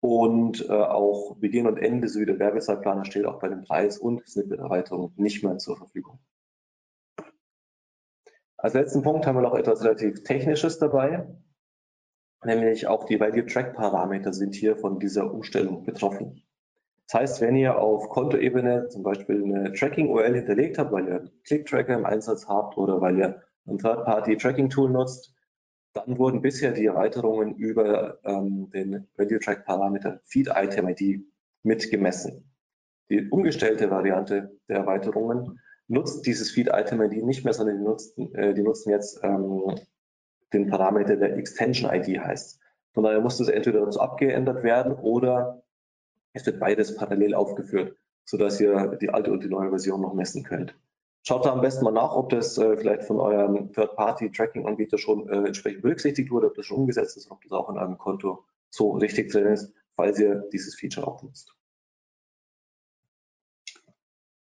[0.00, 4.28] und äh, auch Beginn und Ende sowie der Werbezeitplaner steht auch bei den Preis- und
[4.28, 6.18] Snippet-Erweiterungen nicht mehr zur Verfügung.
[8.62, 11.26] Als letzten Punkt haben wir noch etwas relativ Technisches dabei,
[12.44, 16.44] nämlich auch die Value Track Parameter sind hier von dieser Umstellung betroffen.
[17.08, 21.94] Das heißt, wenn ihr auf Kontoebene zum Beispiel eine Tracking-URL hinterlegt habt, weil ihr Click-Tracker
[21.94, 25.34] im Einsatz habt oder weil ihr ein Third-Party-Tracking-Tool nutzt,
[25.92, 31.26] dann wurden bisher die Erweiterungen über ähm, den Value-Track-Parameter Feed-Item-ID
[31.64, 32.48] mitgemessen.
[33.10, 35.58] Die umgestellte Variante der Erweiterungen
[35.92, 39.78] nutzt dieses Feed-Item-ID nicht mehr, sondern die nutzen, äh, die nutzen jetzt ähm,
[40.52, 42.60] den Parameter der Extension-ID heißt.
[42.94, 45.62] Von daher muss das entweder dazu abgeändert werden oder
[46.32, 50.44] es wird beides parallel aufgeführt, sodass ihr die alte und die neue Version noch messen
[50.44, 50.74] könnt.
[51.24, 55.46] Schaut da am besten mal nach, ob das äh, vielleicht von eurem Third-Party-Tracking-Anbieter schon äh,
[55.46, 58.92] entsprechend berücksichtigt wurde, ob das schon umgesetzt ist, ob das auch in eurem Konto so
[58.92, 61.54] richtig drin ist, falls ihr dieses Feature auch nutzt.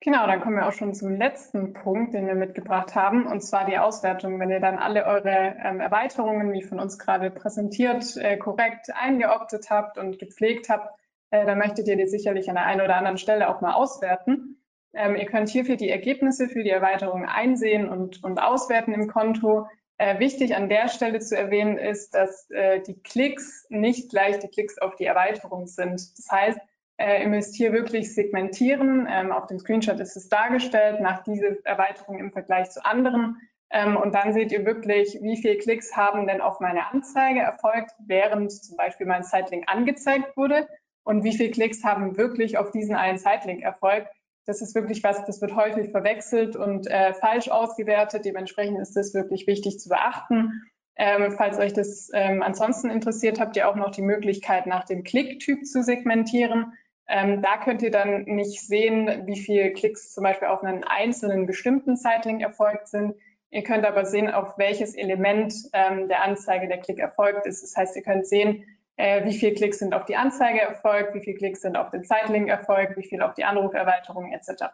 [0.07, 3.66] Genau, dann kommen wir auch schon zum letzten Punkt, den wir mitgebracht haben, und zwar
[3.66, 4.38] die Auswertung.
[4.38, 9.68] Wenn ihr dann alle eure ähm, Erweiterungen, wie von uns gerade präsentiert, äh, korrekt eingeoptet
[9.68, 10.96] habt und gepflegt habt,
[11.32, 14.62] äh, dann möchtet ihr die sicherlich an der einen oder anderen Stelle auch mal auswerten.
[14.94, 19.66] Ähm, ihr könnt hierfür die Ergebnisse für die Erweiterung einsehen und, und auswerten im Konto.
[19.98, 24.50] Äh, wichtig an der Stelle zu erwähnen ist, dass äh, die Klicks nicht gleich die
[24.50, 25.94] Klicks auf die Erweiterung sind.
[26.16, 26.61] Das heißt,
[26.99, 29.07] äh, ihr müsst hier wirklich segmentieren.
[29.11, 33.36] Ähm, auf dem Screenshot ist es dargestellt nach dieser Erweiterung im Vergleich zu anderen.
[33.70, 37.92] Ähm, und dann seht ihr wirklich, wie viele Klicks haben denn auf meine Anzeige erfolgt,
[38.07, 40.68] während zum Beispiel mein Sitelink angezeigt wurde
[41.05, 44.09] und wie viele Klicks haben wirklich auf diesen einen Sitelink erfolgt.
[44.47, 48.24] Das ist wirklich was, das wird häufig verwechselt und äh, falsch ausgewertet.
[48.24, 50.62] Dementsprechend ist das wirklich wichtig zu beachten.
[50.97, 55.03] Ähm, falls euch das ähm, ansonsten interessiert, habt ihr auch noch die Möglichkeit, nach dem
[55.03, 56.72] Klicktyp zu segmentieren.
[57.09, 61.46] Ähm, da könnt ihr dann nicht sehen, wie viele Klicks zum Beispiel auf einen einzelnen
[61.46, 63.14] bestimmten Sitelink erfolgt sind.
[63.50, 67.62] Ihr könnt aber sehen, auf welches Element ähm, der Anzeige der Klick erfolgt ist.
[67.62, 68.64] Das heißt, ihr könnt sehen,
[68.96, 72.04] äh, wie viele Klicks sind auf die Anzeige erfolgt, wie viele Klicks sind auf den
[72.04, 74.64] Zeitlink erfolgt, wie viel auf die Anruferweiterung etc.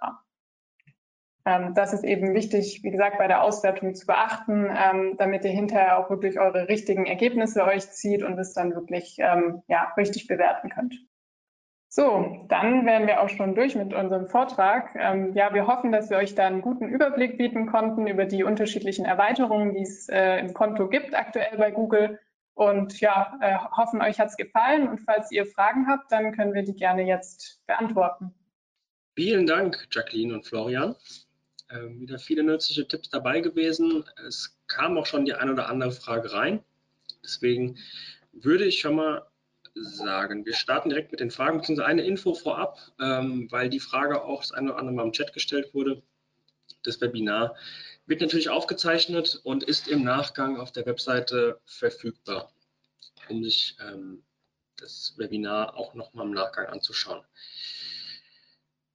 [1.45, 5.51] Ähm, das ist eben wichtig, wie gesagt, bei der Auswertung zu beachten, ähm, damit ihr
[5.51, 10.29] hinterher auch wirklich eure richtigen Ergebnisse euch zieht und es dann wirklich ähm, ja, richtig
[10.29, 10.95] bewerten könnt.
[11.95, 14.97] So, dann wären wir auch schon durch mit unserem Vortrag.
[14.99, 18.45] Ähm, ja, wir hoffen, dass wir euch da einen guten Überblick bieten konnten über die
[18.45, 22.19] unterschiedlichen Erweiterungen, die es äh, im Konto gibt aktuell bei Google
[22.55, 24.89] und ja, äh, hoffen, euch hat es gefallen.
[24.89, 28.33] Und falls ihr Fragen habt, dann können wir die gerne jetzt beantworten.
[29.15, 30.97] Vielen Dank, Jacqueline und Florian.
[31.71, 34.03] Ähm, wieder viele nützliche Tipps dabei gewesen.
[34.27, 36.61] Es kam auch schon die eine oder andere Frage rein.
[37.23, 37.77] Deswegen
[38.33, 39.27] würde ich schon mal
[39.75, 44.23] sagen, wir starten direkt mit den Fragen, beziehungsweise eine Info vorab, ähm, weil die Frage
[44.23, 46.03] auch das eine oder andere Mal im Chat gestellt wurde.
[46.83, 47.57] Das Webinar
[48.07, 52.53] wird natürlich aufgezeichnet und ist im Nachgang auf der Webseite verfügbar,
[53.29, 54.25] um sich ähm,
[54.77, 57.25] das Webinar auch nochmal im Nachgang anzuschauen.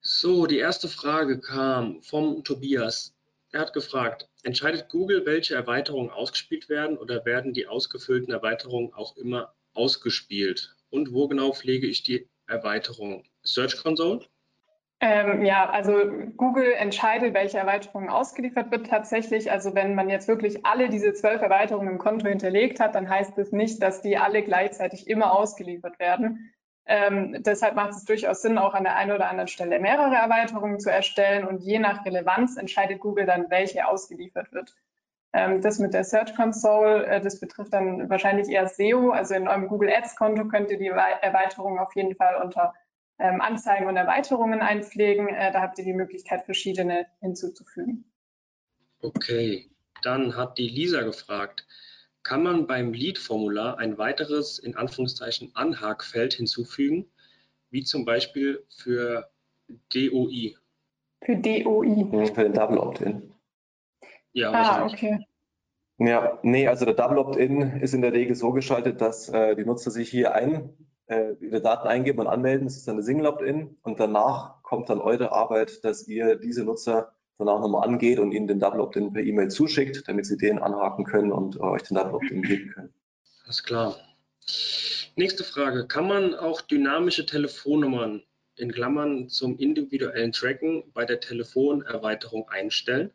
[0.00, 3.14] So, die erste Frage kam vom Tobias.
[3.50, 9.16] Er hat gefragt, entscheidet Google, welche Erweiterungen ausgespielt werden oder werden die ausgefüllten Erweiterungen auch
[9.16, 10.76] immer ausgespielt?
[10.90, 13.24] Und wo genau pflege ich die Erweiterung?
[13.42, 14.26] Search Console?
[15.00, 15.92] Ähm, ja, also
[16.36, 19.50] Google entscheidet, welche Erweiterung ausgeliefert wird tatsächlich.
[19.50, 23.38] Also wenn man jetzt wirklich alle diese zwölf Erweiterungen im Konto hinterlegt hat, dann heißt
[23.38, 26.52] das nicht, dass die alle gleichzeitig immer ausgeliefert werden.
[26.86, 30.80] Ähm, deshalb macht es durchaus Sinn, auch an der einen oder anderen Stelle mehrere Erweiterungen
[30.80, 34.74] zu erstellen und je nach Relevanz entscheidet Google dann, welche ausgeliefert wird.
[35.32, 39.10] Ähm, das mit der Search Console, äh, das betrifft dann wahrscheinlich eher SEO.
[39.10, 42.74] Also in eurem Google Ads Konto könnt ihr die Erweiterung auf jeden Fall unter
[43.18, 45.28] ähm, Anzeigen und Erweiterungen einpflegen.
[45.28, 48.04] Äh, da habt ihr die Möglichkeit, verschiedene hinzuzufügen.
[49.02, 49.70] Okay,
[50.02, 51.66] dann hat die Lisa gefragt,
[52.22, 57.06] kann man beim Lead-Formular ein weiteres, in Anführungszeichen, Anhakfeld hinzufügen,
[57.70, 59.30] wie zum Beispiel für
[59.92, 60.56] DOI?
[61.22, 62.32] Für DOI?
[62.34, 63.34] Für den Double Opt-in.
[64.38, 65.26] Ja, ah, okay.
[65.98, 69.64] Ja, nee, also der Double Opt-in ist in der Regel so geschaltet, dass äh, die
[69.64, 70.70] Nutzer sich hier ein,
[71.06, 72.66] äh, ihre Daten eingeben und anmelden.
[72.66, 76.64] Das ist dann eine Single Opt-in und danach kommt dann eure Arbeit, dass ihr diese
[76.64, 80.60] Nutzer danach nochmal angeht und ihnen den Double Opt-in per E-Mail zuschickt, damit sie den
[80.60, 82.94] anhaken können und äh, euch den Double Opt-in geben können.
[83.44, 83.96] Alles klar.
[85.16, 85.88] Nächste Frage.
[85.88, 88.22] Kann man auch dynamische Telefonnummern
[88.54, 93.10] in Klammern zum individuellen Tracken bei der Telefonerweiterung einstellen?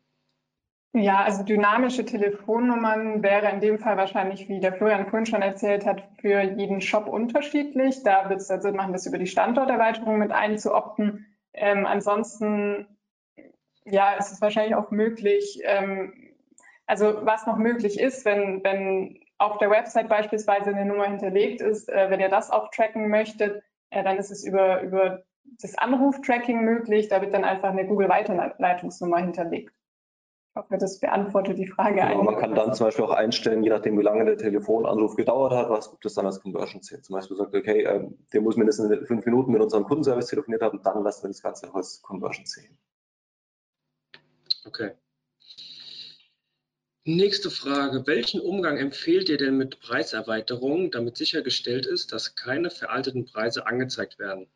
[0.96, 5.84] Ja, also dynamische Telefonnummern wäre in dem Fall wahrscheinlich, wie der Florian vorhin schon erzählt
[5.86, 8.04] hat, für jeden Shop unterschiedlich.
[8.04, 11.26] Da wird es Sinn also machen, das über die Standorterweiterung mit einzuopten.
[11.52, 12.86] Ähm, ansonsten,
[13.84, 16.12] ja, ist es wahrscheinlich auch möglich, ähm,
[16.86, 21.88] also was noch möglich ist, wenn, wenn auf der Website beispielsweise eine Nummer hinterlegt ist,
[21.88, 25.24] äh, wenn ihr das auch tracken möchtet, äh, dann ist es über, über
[25.60, 27.08] das Anruftracking möglich.
[27.08, 29.73] Da wird dann einfach eine Google-Weiterleitungsnummer hinterlegt.
[30.56, 31.96] Ich hoffe, das beantwortet die Frage.
[31.96, 35.52] Genau, man kann dann zum Beispiel auch einstellen, je nachdem, wie lange der Telefonanruf gedauert
[35.52, 37.04] hat, was gibt es dann als Conversion zählt.
[37.04, 40.80] Zum Beispiel sagt, okay, äh, der muss mindestens fünf Minuten mit unserem Kundenservice telefoniert haben,
[40.84, 42.78] dann lassen wir das Ganze als Conversion zählen.
[44.64, 44.92] Okay.
[47.04, 48.06] Nächste Frage.
[48.06, 54.20] Welchen Umgang empfehlt ihr denn mit Preiserweiterungen, damit sichergestellt ist, dass keine veralteten Preise angezeigt
[54.20, 54.48] werden?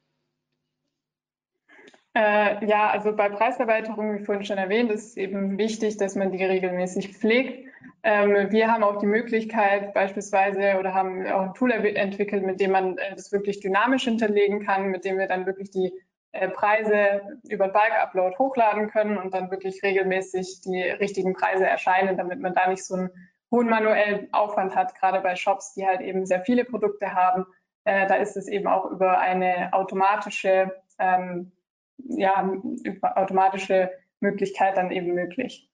[2.19, 6.33] Äh, ja, also bei Preiserweiterungen, wie vorhin schon erwähnt, ist es eben wichtig, dass man
[6.33, 7.69] die regelmäßig pflegt.
[8.03, 12.73] Ähm, wir haben auch die Möglichkeit beispielsweise oder haben auch ein Tool entwickelt, mit dem
[12.73, 15.93] man äh, das wirklich dynamisch hinterlegen kann, mit dem wir dann wirklich die
[16.33, 22.41] äh, Preise über Bulk-Upload hochladen können und dann wirklich regelmäßig die richtigen Preise erscheinen, damit
[22.41, 23.11] man da nicht so einen
[23.53, 27.47] hohen manuellen Aufwand hat, gerade bei Shops, die halt eben sehr viele Produkte haben.
[27.85, 31.53] Äh, da ist es eben auch über eine automatische ähm,
[31.99, 32.51] ja,
[33.17, 33.91] automatische
[34.21, 35.69] Möglichkeit dann eben möglich.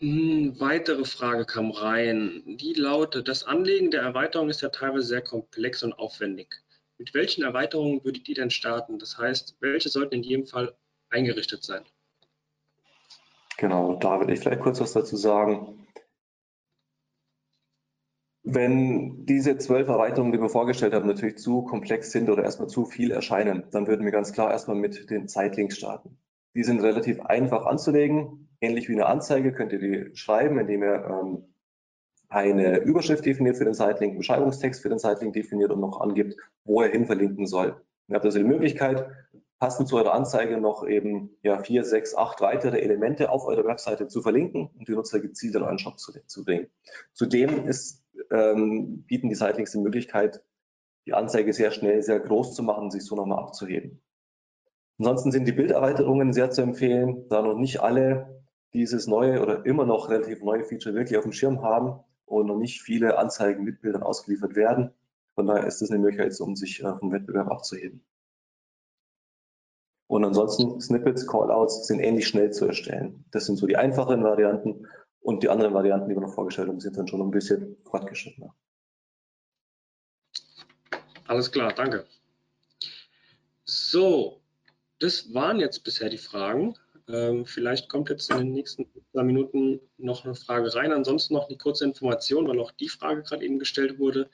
[0.00, 2.42] Hm, weitere Frage kam rein.
[2.46, 6.54] Die lautet, das Anlegen der Erweiterung ist ja teilweise sehr komplex und aufwendig.
[6.98, 8.98] Mit welchen Erweiterungen würdet ihr denn starten?
[8.98, 10.74] Das heißt, welche sollten in jedem Fall
[11.10, 11.84] eingerichtet sein?
[13.56, 15.86] Genau, da würde ich vielleicht kurz was dazu sagen.
[18.50, 22.86] Wenn diese zwölf Erweiterungen, die wir vorgestellt haben, natürlich zu komplex sind oder erstmal zu
[22.86, 26.16] viel erscheinen, dann würden wir ganz klar erstmal mit den Zeitlinks starten.
[26.54, 28.48] Die sind relativ einfach anzulegen.
[28.62, 31.44] Ähnlich wie eine Anzeige könnt ihr die schreiben, indem ihr ähm,
[32.30, 36.34] eine Überschrift definiert für den Zeitlink, einen Beschreibungstext für den Zeitlink definiert und noch angibt,
[36.64, 37.76] wo er hin verlinken soll.
[38.08, 39.10] Ihr habt also die Möglichkeit,
[39.58, 44.08] passend zu eurer Anzeige noch eben ja, vier, sechs, acht weitere Elemente auf eurer Webseite
[44.08, 46.68] zu verlinken und die Nutzer gezielt in euren Shop zu, zu bringen.
[47.12, 50.42] Zudem ist ähm, bieten die Sightlinks die Möglichkeit,
[51.06, 54.02] die Anzeige sehr schnell, sehr groß zu machen, sich so nochmal abzuheben.
[54.98, 58.42] Ansonsten sind die Bilderweiterungen sehr zu empfehlen, da noch nicht alle
[58.74, 62.58] dieses neue oder immer noch relativ neue Feature wirklich auf dem Schirm haben und noch
[62.58, 64.90] nicht viele Anzeigen mit Bildern ausgeliefert werden.
[65.34, 68.04] Von daher ist es eine Möglichkeit, um sich äh, vom Wettbewerb abzuheben.
[70.08, 73.24] Und ansonsten Snippets, Callouts sind ähnlich schnell zu erstellen.
[73.30, 74.86] Das sind so die einfachen Varianten.
[75.28, 78.54] Und die anderen Varianten, die wir noch vorgestellt haben, sind dann schon ein bisschen fortgeschrittener.
[81.26, 82.06] Alles klar, danke.
[83.66, 84.40] So,
[85.00, 86.78] das waren jetzt bisher die Fragen.
[87.08, 90.92] Ähm, vielleicht kommt jetzt in den nächsten paar Minuten noch eine Frage rein.
[90.92, 94.30] Ansonsten noch eine kurze Information, weil auch die Frage gerade eben gestellt wurde,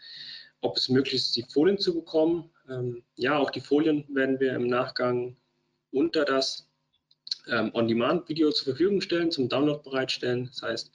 [0.60, 2.52] ob es möglich ist, die Folien zu bekommen.
[2.70, 5.36] Ähm, ja, auch die Folien werden wir im Nachgang
[5.90, 6.68] unter das
[7.48, 10.46] ähm, On-Demand-Video zur Verfügung stellen, zum Download bereitstellen.
[10.46, 10.92] Das heißt,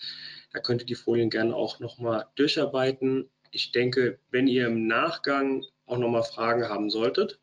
[0.53, 3.29] da könnt ihr die Folien gerne auch nochmal durcharbeiten.
[3.51, 7.39] Ich denke, wenn ihr im Nachgang auch nochmal Fragen haben solltet,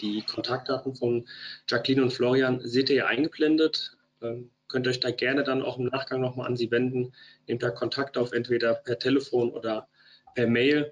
[0.00, 1.26] die Kontaktdaten von
[1.68, 3.96] Jacqueline und Florian seht ihr ja eingeblendet.
[4.20, 7.12] Ähm, könnt euch da gerne dann auch im Nachgang nochmal an sie wenden.
[7.46, 9.88] Nehmt da Kontakt auf, entweder per Telefon oder
[10.34, 10.90] per Mail.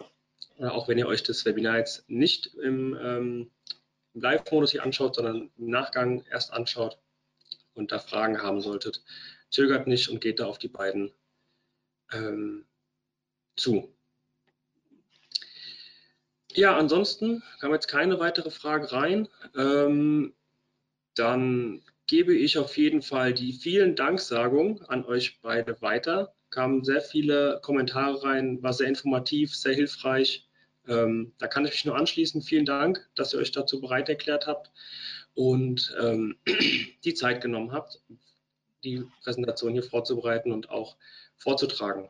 [0.59, 3.51] Äh, auch wenn ihr euch das Webinar jetzt nicht im, ähm,
[4.15, 6.99] im Live-Modus hier anschaut, sondern im Nachgang erst anschaut,
[7.75, 9.03] und da Fragen haben solltet,
[9.51, 11.13] zögert nicht und geht da auf die beiden
[12.13, 12.65] ähm,
[13.57, 13.95] zu.
[16.53, 19.29] Ja, ansonsten kam jetzt keine weitere Frage rein.
[19.57, 20.35] Ähm,
[21.15, 26.35] dann gebe ich auf jeden Fall die vielen Danksagungen an euch beide weiter.
[26.51, 30.49] Kamen sehr viele Kommentare rein, war sehr informativ, sehr hilfreich.
[30.87, 32.43] Ähm, da kann ich mich nur anschließen.
[32.43, 34.71] Vielen Dank, dass ihr euch dazu bereit erklärt habt
[35.35, 36.37] und ähm,
[37.05, 38.01] die Zeit genommen habt,
[38.83, 40.97] die Präsentation hier vorzubereiten und auch
[41.37, 42.09] vorzutragen.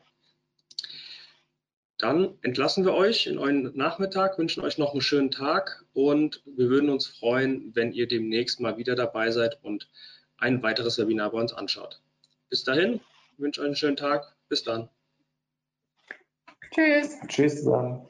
[1.97, 6.69] Dann entlassen wir euch in euren Nachmittag, wünschen euch noch einen schönen Tag und wir
[6.69, 9.89] würden uns freuen, wenn ihr demnächst mal wieder dabei seid und
[10.37, 12.01] ein weiteres Webinar bei uns anschaut.
[12.49, 12.99] Bis dahin,
[13.37, 14.35] wünsche euch einen schönen Tag.
[14.49, 14.89] Bis dann.
[16.71, 17.17] Tschüss.
[17.27, 18.07] Tschüss zusammen.